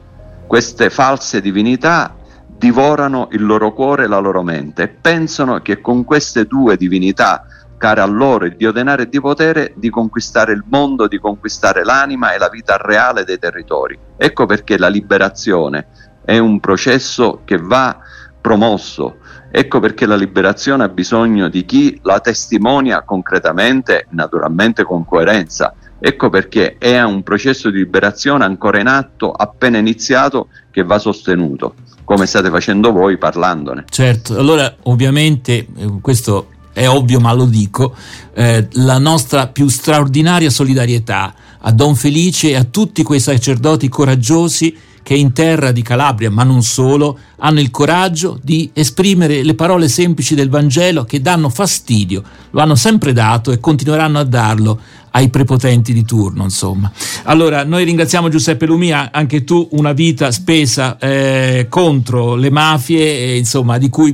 queste 0.48 0.90
false 0.90 1.42
divinità 1.42 2.16
divorano 2.48 3.28
il 3.32 3.46
loro 3.46 3.74
cuore 3.74 4.06
e 4.06 4.08
la 4.08 4.18
loro 4.18 4.42
mente 4.42 4.84
e 4.84 4.88
pensano 4.88 5.62
che 5.62 5.82
con 5.82 6.06
queste 6.06 6.46
due 6.46 6.78
divinità, 6.78 7.46
care 7.78 8.02
a 8.02 8.06
loro, 8.06 8.46
il 8.46 8.56
Dio 8.56 8.72
denaro 8.72 9.04
e 9.04 9.10
di 9.10 9.20
potere, 9.20 9.74
di 9.76 9.90
conquistare 9.90 10.54
il 10.54 10.64
mondo, 10.68 11.08
di 11.08 11.20
conquistare 11.20 11.84
l'anima 11.84 12.34
e 12.34 12.40
la 12.40 12.50
vita 12.50 12.78
reale 12.78 13.26
dei 13.26 13.38
territori. 13.38 14.00
Ecco 14.16 14.46
perché 14.48 14.78
la 14.78 14.88
liberazione 14.88 15.88
è 16.24 16.38
un 16.40 16.60
processo 16.60 17.42
che 17.46 17.58
va 17.58 18.00
promosso. 18.42 19.18
Ecco 19.50 19.80
perché 19.80 20.06
la 20.06 20.16
liberazione 20.16 20.84
ha 20.84 20.90
bisogno 20.90 21.48
di 21.48 21.66
chi 21.66 22.00
la 22.04 22.20
testimonia 22.20 23.04
concretamente, 23.04 24.08
naturalmente 24.12 24.84
con 24.84 25.06
coerenza. 25.06 25.74
Ecco 26.00 26.30
perché 26.30 26.76
è 26.78 27.02
un 27.02 27.24
processo 27.24 27.70
di 27.70 27.80
liberazione 27.80 28.44
ancora 28.44 28.80
in 28.80 28.88
atto, 28.88 29.32
appena 29.32 29.78
iniziato, 29.78 30.50
che 30.70 30.84
va 30.84 31.00
sostenuto, 31.00 31.74
come 32.04 32.28
state 32.28 32.50
facendo 32.50 32.92
voi 32.92 33.18
parlandone. 33.18 33.86
Certo, 33.90 34.38
allora 34.38 34.76
ovviamente 34.84 35.66
eh, 35.76 35.98
questo 36.02 36.50
è 36.72 36.88
ovvio 36.88 37.20
ma 37.20 37.34
lo 37.34 37.46
dico, 37.46 37.96
eh, 38.34 38.68
la 38.74 39.00
nostra 39.00 39.48
più 39.48 39.68
straordinaria 39.68 40.52
solidarietà 40.52 41.34
a 41.60 41.72
Don 41.72 41.96
Felice 41.96 42.50
e 42.50 42.56
a 42.56 42.66
tutti 42.66 43.02
quei 43.02 43.20
sacerdoti 43.20 43.90
coraggiosi 43.90 44.78
che 45.08 45.14
in 45.14 45.32
terra 45.32 45.72
di 45.72 45.84
Calabria, 45.84 46.30
ma 46.30 46.44
non 46.44 46.62
solo, 46.64 47.18
hanno 47.38 47.62
il 47.62 47.72
coraggio 47.72 48.38
di 48.44 48.72
esprimere 48.74 49.42
le 49.42 49.54
parole 49.54 49.88
semplici 49.88 50.36
del 50.36 50.50
Vangelo 50.50 51.06
che 51.06 51.22
danno 51.22 51.48
fastidio, 51.48 52.22
lo 52.50 52.60
hanno 52.60 52.76
sempre 52.76 53.14
dato 53.14 53.54
e 53.54 53.62
continueranno 53.62 54.20
a 54.20 54.26
darlo 54.26 54.78
ai 55.12 55.30
prepotenti 55.30 55.94
di 55.94 56.04
turno, 56.04 56.44
insomma. 56.44 56.92
Allora, 57.24 57.64
noi 57.64 57.86
ringraziamo 57.86 58.28
Giuseppe 58.28 58.66
Lumia, 58.66 59.10
anche 59.14 59.46
tu 59.46 59.66
una 59.72 59.94
vita 59.94 60.30
spesa 60.30 60.98
eh, 60.98 61.68
contro 61.70 62.36
le 62.36 62.50
mafie, 62.50 63.06
eh, 63.06 63.38
insomma, 63.38 63.78
di 63.78 63.88
cui 63.88 64.14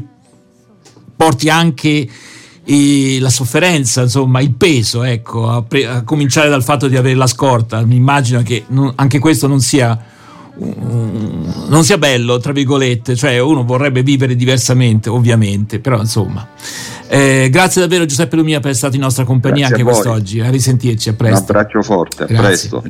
porti 1.15 1.49
anche 1.49 2.07
eh, 2.63 3.17
la 3.19 3.31
sofferenza, 3.31 4.03
insomma, 4.03 4.41
il 4.41 4.51
peso, 4.51 5.01
ecco, 5.01 5.49
a, 5.49 5.63
pre- 5.63 5.87
a, 5.87 6.03
cominciare 6.03 6.49
dal 6.49 6.63
fatto 6.63 6.87
di 6.87 6.97
avere 6.97 7.15
la 7.15 7.25
scorta. 7.25 7.83
Mi 7.83 7.95
immagino 7.95 8.43
che 8.43 8.65
non, 8.67 8.93
anche 8.95 9.17
questo 9.17 9.47
non 9.47 9.59
sia 9.59 10.11
non 10.55 11.83
sia 11.83 11.97
bello, 11.97 12.37
tra 12.37 12.51
virgolette, 12.51 13.15
cioè 13.15 13.39
uno 13.39 13.63
vorrebbe 13.63 14.03
vivere 14.03 14.35
diversamente, 14.35 15.09
ovviamente, 15.09 15.79
però 15.79 15.99
insomma. 15.99 16.47
Eh, 17.07 17.49
grazie 17.51 17.81
davvero 17.81 18.05
Giuseppe 18.05 18.35
Lumia 18.35 18.59
per 18.59 18.71
essere 18.71 18.77
stato 18.77 18.95
in 18.95 19.01
nostra 19.01 19.23
compagnia 19.23 19.67
grazie 19.67 19.83
anche 19.83 19.89
quest'oggi, 19.89 20.39
a 20.39 20.49
risentirci, 20.49 21.09
a 21.09 21.13
presto. 21.13 21.51
Un 21.51 21.57
abbraccio 21.57 21.81
forte, 21.81 22.23
a 22.23 22.25
presto. 22.25 22.81